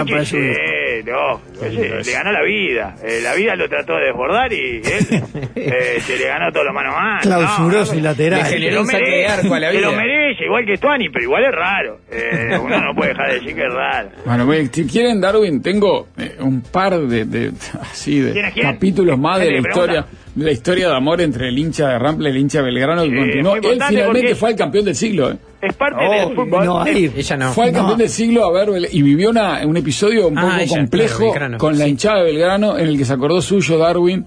no, 1.03 1.41
ese 1.65 2.03
le 2.03 2.11
ganó 2.13 2.31
la 2.31 2.43
vida. 2.43 2.95
Eh, 3.03 3.19
la 3.23 3.33
vida 3.35 3.55
lo 3.55 3.67
trató 3.69 3.93
de 3.95 4.05
desbordar 4.05 4.51
y 4.53 4.57
él 4.83 5.23
eh, 5.55 5.97
se 6.01 6.17
le 6.17 6.25
ganó 6.27 6.51
todo 6.51 6.63
lo 6.65 6.73
mano 6.73 6.89
a 6.95 7.01
mano. 7.01 7.19
Clausuró 7.21 7.79
No, 7.79 7.85
su 7.85 7.95
no, 7.95 8.01
lateral. 8.01 8.39
Le 8.39 8.45
se 8.45 8.51
generó 8.57 8.75
lo 8.77 8.83
merece, 8.85 9.27
arco 9.27 9.53
a 9.55 9.59
la 9.59 9.71
se 9.71 9.79
lo 9.81 9.89
vida. 9.91 9.97
merece, 9.97 10.45
igual 10.45 10.65
que 10.65 10.77
Stuani, 10.77 11.09
pero 11.09 11.23
igual 11.25 11.43
es 11.45 11.51
raro. 11.51 11.99
Eh, 12.11 12.57
uno 12.61 12.81
no 12.81 12.93
puede 12.95 13.09
dejar 13.09 13.27
de 13.29 13.33
decir 13.35 13.55
que 13.55 13.61
es 13.65 13.73
raro. 13.73 14.09
Bueno, 14.25 14.45
bueno, 14.45 14.69
si 14.71 14.87
quieren, 14.87 15.21
Darwin, 15.21 15.61
tengo 15.61 16.07
eh, 16.17 16.35
un 16.39 16.61
par 16.61 16.97
de, 16.99 17.25
de- 17.25 17.51
así 17.81 18.19
de 18.19 18.31
¿Quién 18.33 18.45
es 18.45 18.53
quién? 18.53 18.65
capítulos 18.71 19.17
más 19.19 19.39
de 19.39 19.45
la 19.45 19.51
¿Quién 19.51 19.63
le 19.63 19.69
historia, 19.69 20.05
la 20.35 20.51
historia 20.51 20.87
de 20.89 20.95
amor 20.95 21.21
entre 21.21 21.47
el 21.49 21.57
hincha 21.57 21.87
de 21.89 21.99
Rampla 21.99 22.29
y 22.29 22.31
el 22.31 22.37
hincha 22.37 22.59
de 22.59 22.65
Belgrano 22.65 23.03
que 23.03 23.09
Sí, 23.09 23.15
continuó. 23.15 23.55
Él 23.55 23.79
finalmente 23.87 24.35
fue 24.35 24.49
el 24.51 24.55
campeón 24.55 24.85
del 24.85 24.95
siglo. 24.95 25.31
¿eh? 25.31 25.37
Es 25.61 25.75
parte 25.75 26.05
Oh, 26.07 26.11
del 26.27 26.35
fútbol. 26.35 26.65
no, 26.65 26.81
ahí. 26.81 27.11
Ella 27.15 27.37
no. 27.37 27.51
Fue 27.53 27.67
el 27.67 27.73
campeón 27.73 27.97
No. 27.97 28.03
del 28.03 28.09
siglo 28.09 28.45
a 28.45 28.51
ver 28.53 28.69
y 28.91 29.01
vivió 29.01 29.29
una, 29.29 29.65
un 29.65 29.75
episodio 29.77 30.27
un 30.27 30.37
Ah, 30.37 30.41
poco 30.43 30.55
ella, 30.61 30.77
complejo 30.77 31.23
Belgrano, 31.25 31.57
con 31.57 31.77
la 31.77 31.85
sí. 31.85 31.91
hinchada 31.91 32.17
de 32.19 32.23
Belgrano 32.25 32.77
en 32.77 32.87
el 32.87 32.97
que 32.97 33.03
se 33.05 33.13
acordó 33.13 33.41
suyo 33.41 33.77
Darwin 33.77 34.25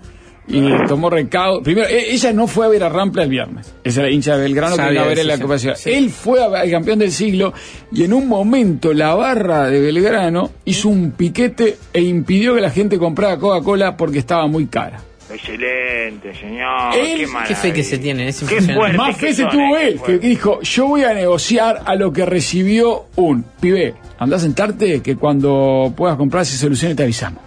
y 0.49 0.71
tomó 0.89 1.09
recaudo. 1.09 1.63
Primero, 1.63 1.87
e- 1.89 2.13
ella 2.13 2.33
no 2.33 2.47
fue 2.49 2.67
a 2.67 2.69
ver 2.69 2.83
a 2.85 2.89
Rampla 2.89 3.23
el 3.23 3.31
viernes. 3.31 3.73
Esa 3.85 4.01
era 4.01 4.09
la 4.11 4.15
hincha 4.15 4.37
de 4.37 4.43
Belgrano 4.43 4.77
que 4.77 4.93
iba 4.93 5.03
a 5.03 5.07
ver 5.07 5.19
en 5.21 5.27
la 5.29 5.39
Copa 5.39 5.57
Ciudad. 5.57 5.77
sí. 5.77 5.91
Él 5.91 6.11
fue 6.11 6.43
al 6.45 6.71
campeón 6.71 6.99
del 6.99 7.13
siglo 7.13 7.55
y 7.93 8.05
en 8.05 8.13
un 8.13 8.29
momento 8.29 8.93
la 8.93 9.15
barra 9.15 9.69
de 9.71 9.81
Belgrano 9.81 10.51
hizo 10.65 10.89
un 10.89 11.13
piquete 11.13 11.79
e 11.93 12.03
impidió 12.03 12.55
que 12.57 12.61
la 12.61 12.71
gente 12.71 12.99
comprara 12.99 13.39
Coca-Cola 13.39 13.97
porque 13.97 14.19
estaba 14.19 14.47
muy 14.49 14.67
cara. 14.67 15.01
Excelente, 15.35 16.35
señor. 16.35 16.95
Él- 16.95 17.27
qué, 17.27 17.49
Qué 17.49 17.55
fe 17.55 17.73
que 17.73 17.83
se 17.85 17.99
tiene, 17.99 18.29
es 18.29 18.39
Qué 18.39 18.45
impresionante. 18.45 18.79
fuerte 18.81 18.97
Más 18.99 19.17
fe 19.17 19.33
se 19.35 19.45
tuvo 19.47 19.77
él, 19.77 20.01
que 20.05 20.19
dijo, 20.19 20.61
yo 20.63 20.87
voy 20.89 21.05
a 21.05 21.15
negociar 21.15 21.83
a 21.85 21.95
lo 21.95 22.13
que 22.13 22.25
recibió 22.27 23.07
un 23.17 23.45
pibe. 23.61 23.95
Andá 24.19 24.37
a 24.37 24.41
sentarte 24.41 25.01
que 25.01 25.17
cuando 25.17 25.93
puedas 25.97 26.17
comprar 26.17 26.43
esa 26.43 26.57
solución 26.57 26.95
te 26.97 27.03
avisamos. 27.03 27.41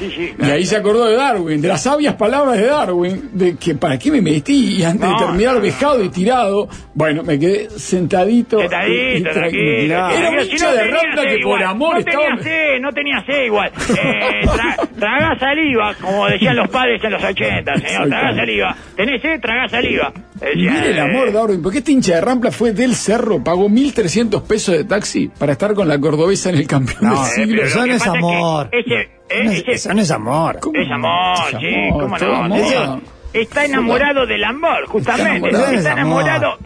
Sí, 0.00 0.10
sí. 0.16 0.32
Y 0.38 0.50
ahí 0.50 0.64
se 0.64 0.76
acordó 0.76 1.04
de 1.04 1.14
Darwin, 1.14 1.60
de 1.60 1.68
las 1.68 1.82
sabias 1.82 2.14
palabras 2.14 2.56
de 2.58 2.66
Darwin, 2.66 3.30
de 3.32 3.56
que 3.56 3.74
para 3.74 3.98
qué 3.98 4.10
me 4.10 4.20
metí 4.22 4.78
y 4.78 4.82
antes 4.82 5.08
No, 5.08 5.18
de 5.18 5.24
terminar 5.26 5.54
no, 5.56 5.60
vejado 5.60 6.02
y 6.02 6.08
tirado, 6.08 6.68
bueno, 6.94 7.22
me 7.22 7.38
quedé 7.38 7.68
sentadito. 7.70 8.58
y- 8.60 8.64
y 8.64 8.68
Sentadito, 8.68 9.30
tranquilo. 9.30 9.94
Era 9.94 10.30
un 10.30 10.40
si 10.40 10.50
hincha 10.52 10.64
no 10.70 10.72
de 10.72 10.82
sed 10.82 11.36
que 11.36 11.38
por 11.44 11.62
amor 11.62 11.92
no 11.94 11.98
estaba... 12.00 12.24
tenía 12.24 12.42
sed, 12.42 12.80
no 12.80 12.92
tenía 12.92 13.24
sed 13.26 13.44
igual. 13.44 13.70
Eh, 13.90 14.40
tra- 14.46 14.88
tragá 14.98 15.38
saliva, 15.38 15.94
como 16.00 16.26
decían 16.26 16.56
los 16.56 16.68
padres 16.68 17.02
en 17.04 17.10
los 17.12 17.22
80, 17.22 17.74
señor. 17.76 18.08
Tragá 18.08 18.34
saliva. 18.34 18.76
¿Tenés 18.96 19.20
sed? 19.22 19.40
Tragá 19.40 19.68
saliva. 19.68 20.12
Mire 20.54 20.90
el 20.90 20.96
eh, 20.98 21.00
amor, 21.00 21.32
Darwin, 21.32 21.62
porque 21.62 21.78
este 21.78 21.92
hincha 21.92 22.14
de 22.14 22.20
Rampla 22.20 22.50
fue 22.50 22.72
del 22.72 22.94
Cerro, 22.94 23.42
pagó 23.44 23.68
1.300 23.68 24.42
pesos 24.42 24.74
de 24.76 24.84
taxi 24.84 25.28
para 25.28 25.52
estar 25.52 25.74
con 25.74 25.86
la 25.88 25.98
cordobesa 25.98 26.48
en 26.50 26.56
el 26.56 26.66
campeón 26.66 26.98
No, 27.02 27.14
del 27.22 27.24
eh, 27.30 27.34
siglo. 27.34 27.62
eso 27.62 27.86
no 27.86 27.92
es 27.94 28.06
amor. 28.06 28.70
que 28.70 28.78
ese, 28.80 28.94
eh, 29.28 29.44
No 29.44 29.50
es- 29.50 29.58
ese- 29.60 29.72
Eso 29.72 29.94
no 29.94 30.00
es 30.02 30.10
amor. 30.10 30.60
Es 30.74 30.90
amor, 30.90 31.36
Es 31.52 31.58
sí, 31.60 31.74
cómo 31.92 32.18
no. 32.18 32.34
amor. 32.36 33.00
Está 33.32 33.64
enamorado 33.64 34.26
del 34.26 34.42
amor, 34.42 34.86
justamente. 34.86 35.50
Está 35.50 35.60
enamorado. 35.60 35.74
Está 35.76 35.92
enamorado, 35.92 36.58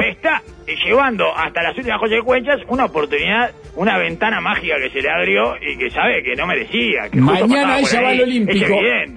llevando 0.86 1.24
hasta 1.36 1.62
las 1.62 1.76
últimas 1.76 1.98
consecuencias 2.00 2.60
una 2.68 2.86
oportunidad, 2.86 3.50
una 3.76 3.98
ventana 3.98 4.40
mágica 4.40 4.76
que 4.82 4.90
se 4.90 5.02
le 5.02 5.10
abrió 5.10 5.54
y 5.56 5.76
que 5.76 5.90
sabe 5.90 6.22
que 6.22 6.34
no 6.36 6.46
merecía. 6.46 7.10
Que 7.10 7.20
Mañana 7.20 7.78
ella 7.80 8.00
va 8.02 8.08
al 8.10 8.20
Olímpico, 8.22 8.74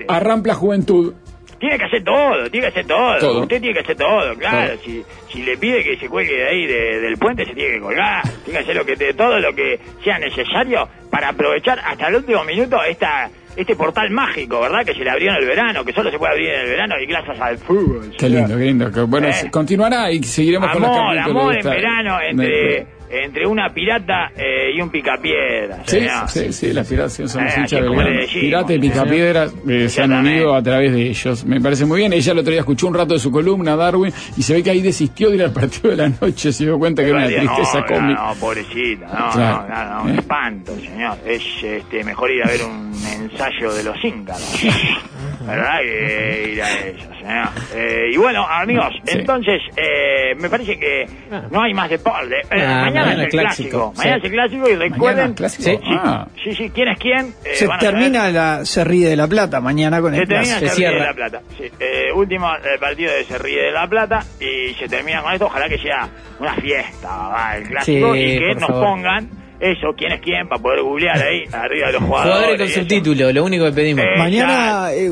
a 0.10 0.20
Rampla 0.20 0.56
Juventud. 0.56 1.14
Tiene 1.60 1.78
que 1.80 1.86
hacer 1.86 2.04
todo, 2.04 2.50
tiene 2.52 2.68
que 2.68 2.80
hacer 2.80 2.86
todo. 2.88 3.18
Todo. 3.20 3.42
Usted 3.42 3.60
tiene 3.60 3.74
que 3.74 3.80
hacer 3.80 3.96
todo, 3.98 4.36
claro. 4.36 4.74
Si, 4.86 5.04
si 5.32 5.42
le 5.44 5.58
pide 5.58 5.84
que 5.84 5.98
se 5.98 6.08
cuelgue 6.08 6.36
de 6.36 6.48
ahí 6.48 6.66
de- 6.68 7.00
del 7.02 7.18
puente, 7.18 7.46
se 7.46 7.54
tiene 7.54 7.76
que 7.76 7.80
colgar. 7.80 8.22
Tiene 8.46 8.60
que 8.60 8.64
hacer 8.64 8.76
lo 8.76 8.86
que, 8.86 8.96
de 8.96 9.14
todo 9.14 9.40
lo 9.40 9.54
que 9.56 9.80
sea 10.04 10.20
necesario 10.20 10.88
para 11.10 11.30
aprovechar 11.30 11.80
hasta 11.84 12.08
el 12.10 12.16
último 12.18 12.44
minuto 12.44 12.82
esta 12.84 13.30
este 13.56 13.76
portal 13.76 14.12
mágico, 14.12 14.62
¿verdad? 14.62 14.86
Que 14.86 14.94
se 14.94 15.04
le 15.04 15.10
abrió 15.10 15.32
en 15.32 15.38
el 15.38 15.46
verano, 15.48 15.84
que 15.84 15.92
solo 15.92 16.12
se 16.12 16.20
puede 16.20 16.32
abrir 16.34 16.50
en 16.52 16.62
el 16.62 16.68
verano 16.68 16.94
y 17.02 17.08
gracias 17.08 17.42
al 17.42 17.58
fútbol. 17.58 18.12
Qué 18.16 18.30
lindo, 18.30 18.56
qué 18.56 18.64
lindo. 18.66 19.08
bueno, 19.08 19.30
Eh. 19.30 19.50
continuará 19.52 20.12
y 20.12 20.22
seguiremos 20.22 20.70
con 20.72 20.82
los 20.84 20.92
Amor, 20.92 21.16
capítulos 21.16 21.42
amor 21.42 21.54
de 21.54 21.60
en 21.62 21.66
verano 21.76 22.18
de- 22.20 22.88
entre, 23.10 23.46
una 23.48 23.74
pirata 23.74 24.32
eh, 24.36 24.72
y 24.76 24.82
un 24.82 24.90
picapiedra. 24.90 25.84
Sí, 25.86 26.00
sí, 26.28 26.54
sí, 26.54 26.74
las 26.74 26.88
piratas 26.88 27.14
son 27.32 27.46
Eh, 27.48 27.54
hinchas 27.58 27.82
de. 27.82 28.28
Pirata 28.40 28.74
y 28.74 28.80
Picapiedra 28.80 29.48
eh, 29.68 29.90
se 29.90 30.02
han 30.02 30.12
unido 30.14 30.54
a 30.56 30.62
través 30.62 30.92
de 30.92 31.08
ellos. 31.10 31.46
Me 31.46 31.62
parece 31.62 31.86
muy 31.86 32.00
bien. 32.00 32.14
Ella 32.14 32.32
el 32.34 32.40
otro 32.40 32.52
día 32.52 32.60
escuchó 32.62 32.88
un 32.88 32.94
rato 32.94 33.14
de 33.14 33.20
su 33.20 33.32
columna, 33.32 33.76
Darwin, 33.76 34.12
y 34.36 34.42
se 34.42 34.54
ve 34.56 34.64
que 34.64 34.72
ahí 34.72 34.82
desistió 34.82 35.30
de 35.30 35.36
ir 35.38 35.44
al 35.44 35.52
partido 35.54 35.90
de 35.92 35.96
la 35.98 36.10
noche. 36.10 36.52
Se 36.52 36.66
dio 36.66 36.78
cuenta 36.78 37.04
que 37.04 37.10
era 37.10 37.18
una 37.20 37.28
tristeza 37.28 37.80
no, 37.80 37.86
cómica. 37.86 38.22
No, 38.22 38.34
no, 38.34 38.36
pobrecita, 38.40 39.06
no, 39.08 39.30
Claro. 39.32 39.66
no, 39.70 39.76
no, 39.86 39.96
no, 39.96 40.04
un 40.04 40.10
Eh. 40.12 40.20
espanto, 40.20 40.76
señor. 40.80 41.18
Es 41.26 41.44
este, 41.64 42.04
mejor 42.04 42.32
ir 42.32 42.44
a 42.44 42.48
ver 42.48 42.62
un 42.64 42.92
ensayo 43.14 43.74
de 43.74 43.84
los 43.84 44.04
íncaros, 44.04 44.64
¿verdad? 45.48 45.80
Que 45.82 46.50
ir 46.54 46.62
a 46.62 46.68
señor. 46.68 47.48
Eh, 47.76 48.10
y 48.14 48.18
bueno, 48.18 48.46
amigos, 48.48 48.94
Sí. 49.06 49.18
entonces, 49.20 49.62
eh, 49.76 50.34
me 50.38 50.50
parece 50.50 50.78
que 50.80 51.06
no 51.52 51.62
hay 51.62 51.74
más 51.74 51.90
deporte. 51.90 52.36
Eh, 52.52 52.64
Ah, 52.66 52.84
mañana, 52.86 53.14
es 53.14 53.20
el 53.20 53.28
clásico. 53.30 53.94
Mañana 53.98 54.18
es 54.18 54.24
el 54.26 54.32
clásico 54.32 54.70
y 54.70 54.76
recuerden... 54.76 55.34
Clásico. 55.34 55.70
Sí. 55.70 55.80
Ah. 55.98 56.28
Sí, 56.44 56.54
sí, 56.54 56.70
¿quién 56.74 56.88
es 56.90 57.00
quién? 57.00 57.34
Eh, 57.46 57.56
Se 57.56 57.68
termina 57.80 58.30
la 58.30 58.66
Se 58.66 58.84
ríe 58.84 59.10
de 59.10 59.16
la 59.16 59.28
Plata 59.28 59.60
mañana 59.62 60.00
con 60.02 60.14
Se 60.14 60.22
el 60.22 60.28
termina 60.28 60.60
clásico. 60.60 60.70
se 60.76 60.90
ríe 60.90 61.00
de 61.00 61.06
la 61.06 61.14
plata. 61.14 61.42
Sí. 61.58 61.64
Eh, 61.80 62.12
último 62.14 62.50
eh, 62.56 62.80
partido 62.80 63.12
de 63.14 63.24
se 63.24 63.38
ríe 63.38 63.62
de 63.64 63.72
la 63.72 63.88
plata 63.88 64.20
y 64.40 64.74
se 64.76 64.88
termina 64.88 65.22
con 65.22 65.34
esto. 65.34 65.46
Ojalá 65.46 65.68
que 65.70 65.78
sea 65.78 66.08
una 66.40 66.54
fiesta, 66.56 67.08
va, 67.10 67.58
el 67.58 67.64
clásico 67.68 68.14
Sí, 68.14 68.20
y 68.20 68.40
que 68.40 68.54
nos 68.56 68.68
favor. 68.70 68.84
pongan 68.84 69.30
eso, 69.60 69.94
quién 69.98 70.12
es 70.12 70.22
quién, 70.22 70.48
para 70.48 70.62
poder 70.62 70.82
googlear 70.82 71.18
ahí 71.22 71.44
arriba 71.52 71.88
de 71.88 71.94
los 71.94 72.04
jugadores. 72.04 72.34
Jugadores 72.34 72.58
con 72.58 72.68
y 72.68 72.72
eso. 72.72 72.80
subtítulo, 72.82 73.32
lo 73.32 73.44
único 73.44 73.66
que 73.66 73.72
pedimos. 73.72 74.06
Eh, 74.06 74.18
Mañana 74.18 74.92
eh, 74.94 75.12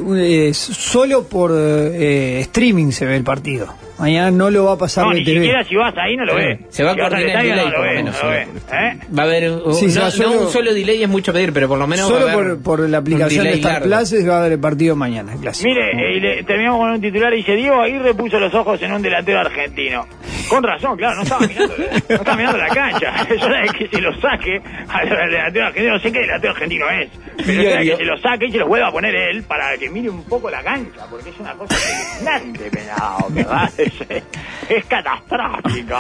eh, 0.50 0.54
solo 0.54 1.28
por 1.28 1.52
eh, 1.54 2.40
streaming 2.42 2.92
se 2.92 3.06
ve 3.06 3.16
el 3.16 3.24
partido. 3.24 3.74
Mañana 3.98 4.30
no 4.32 4.50
lo 4.50 4.66
va 4.66 4.74
a 4.74 4.78
pasar 4.78 5.06
No, 5.06 5.12
de 5.12 5.20
ni 5.20 5.26
TV. 5.26 5.38
siquiera 5.40 5.64
si 5.64 5.76
vas 5.76 5.94
ahí 5.98 6.18
no 6.18 6.26
lo 6.26 6.34
Sí. 6.34 6.38
ves. 6.40 6.60
Se 6.70 6.84
va 6.84 6.92
a 6.92 6.94
Si 6.96 7.00
al 7.02 7.10
coordinar 7.10 7.46
el 7.46 7.50
delay, 7.50 7.66
no 7.66 7.72
lo 7.72 7.78
por 7.78 7.86
lo 7.86 7.94
menos, 7.94 8.16
no 8.16 8.24
lo 8.24 8.30
ves. 8.36 8.48
¿Eh? 8.74 8.98
Va 9.18 9.24
a 9.24 9.26
haber 9.26 9.52
un, 9.52 9.74
Sí, 9.74 9.86
no, 9.86 10.12
solo- 10.12 10.30
no 10.36 10.42
un 10.42 10.52
solo 10.52 10.74
delay 10.74 11.04
es 11.04 11.10
mucho 11.10 11.32
pedir, 11.34 11.54
pero 11.54 11.68
por 11.70 11.78
lo 11.80 11.88
menos 11.88 12.08
Solo 12.08 12.26
va 12.26 12.32
a 12.32 12.34
haber 12.36 12.48
por, 12.58 12.64
por 12.80 12.90
la 12.90 12.98
aplicación 12.98 13.46
de 13.46 13.54
Star. 13.54 13.84
Plus 13.84 14.14
va 14.30 14.36
a 14.36 14.40
haber 14.40 14.52
el 14.54 14.60
partido 14.60 14.96
mañana, 14.96 15.34
clásico. 15.40 15.70
Mire, 15.70 15.92
eh, 15.92 16.18
y 16.18 16.20
le- 16.20 16.44
terminamos 16.44 16.80
con 16.80 16.90
un 16.92 17.02
titular 17.02 17.34
y 17.34 17.38
dice, 17.38 17.56
Diego 17.56 17.82
Aguirre 17.82 18.14
puso 18.14 18.40
los 18.40 18.54
ojos 18.54 18.82
en 18.82 18.92
un 18.92 19.02
delantero 19.02 19.40
argentino. 19.40 20.06
Con 20.50 20.62
razón, 20.64 20.96
claro, 20.98 21.16
no 21.16 21.22
estaba 21.24 21.48
mirando, 21.48 21.74
no 21.78 22.16
estaba 22.16 22.38
mirando 22.38 22.58
la 22.60 22.68
cancha. 22.68 23.14
Eso 23.34 23.48
es 23.64 23.72
que 23.72 23.88
se 23.88 24.00
lo 24.02 24.14
saque 24.20 24.62
al 24.90 25.10
delantero 25.10 25.66
argentino, 25.68 25.94
no 25.96 26.00
sé 26.02 26.12
qué 26.12 26.20
delantero 26.20 26.54
argentino 26.54 26.86
es, 26.92 27.10
pero 27.46 27.62
es 27.62 27.90
que 27.92 27.98
se 27.98 28.04
lo 28.06 28.18
saque 28.20 28.46
y 28.48 28.52
se 28.52 28.58
lo 28.60 28.68
vuelva 28.68 28.90
a 28.90 28.92
poner 28.92 29.16
él 29.16 29.42
para 29.44 29.76
que 29.78 29.90
mire 29.90 30.10
un 30.10 30.24
poco 30.26 30.50
la 30.52 30.62
cancha, 30.62 31.08
porque 31.10 31.30
es 31.32 31.40
una 31.40 31.54
cosa 31.54 31.76
impresionante, 31.76 32.70
pelado, 32.70 33.26
¿verdad? 33.30 33.70
Es, 33.86 34.24
es 34.70 34.86
catastrófico. 34.86 35.96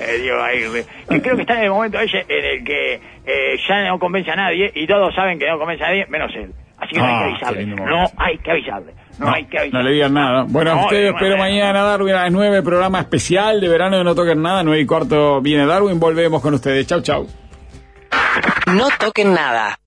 Eh, 0.00 0.18
digo, 0.22 0.42
ahí, 0.42 0.60
que 1.08 1.22
creo 1.22 1.36
que 1.36 1.42
está 1.42 1.54
en 1.58 1.64
el 1.64 1.70
momento 1.70 1.98
ese 2.00 2.24
en 2.28 2.44
el 2.44 2.64
que 2.64 2.94
eh, 3.24 3.56
ya 3.68 3.84
no 3.88 3.98
convence 3.98 4.30
a 4.30 4.36
nadie 4.36 4.70
y 4.74 4.86
todos 4.86 5.14
saben 5.14 5.38
que 5.38 5.46
no 5.48 5.58
convence 5.58 5.84
a 5.84 5.88
nadie, 5.88 6.06
menos 6.08 6.30
él. 6.34 6.52
Así 6.78 6.92
que 6.94 6.98
no 7.00 7.06
hay 7.06 7.12
que 7.12 7.16
Ah, 7.16 7.28
avisarle. 7.28 7.58
qué 7.58 7.64
lindo 7.66 7.86
No 7.86 8.10
hay 8.18 8.38
que 8.38 8.50
avisarle. 8.50 8.92
No, 9.18 9.30
hay 9.32 9.44
que 9.46 9.56
No 9.56 9.62
avisarle. 9.62 9.88
le 9.88 9.94
digan 9.94 10.12
nada. 10.14 10.44
Bueno, 10.46 10.74
No, 10.74 10.80
a 10.80 10.84
ustedes 10.84 11.10
no, 11.10 11.16
espero 11.16 11.36
no, 11.36 11.42
mañana, 11.42 11.82
Darwin, 11.82 12.14
a 12.14 12.22
las 12.24 12.32
9, 12.32 12.62
programa 12.62 13.00
especial 13.00 13.60
de 13.60 13.68
verano 13.68 13.96
de 13.96 14.04
No 14.04 14.14
Toquen 14.14 14.42
Nada, 14.42 14.62
9 14.62 14.80
y 14.82 14.86
cuarto 14.86 15.40
viene 15.40 15.64
Darwin, 15.66 15.98
volvemos 15.98 16.42
con 16.42 16.52
ustedes. 16.54 16.86
Chau, 16.86 17.00
chau. 17.00 17.26
No 18.66 18.88
toquen 18.98 19.32
nada. 19.32 19.78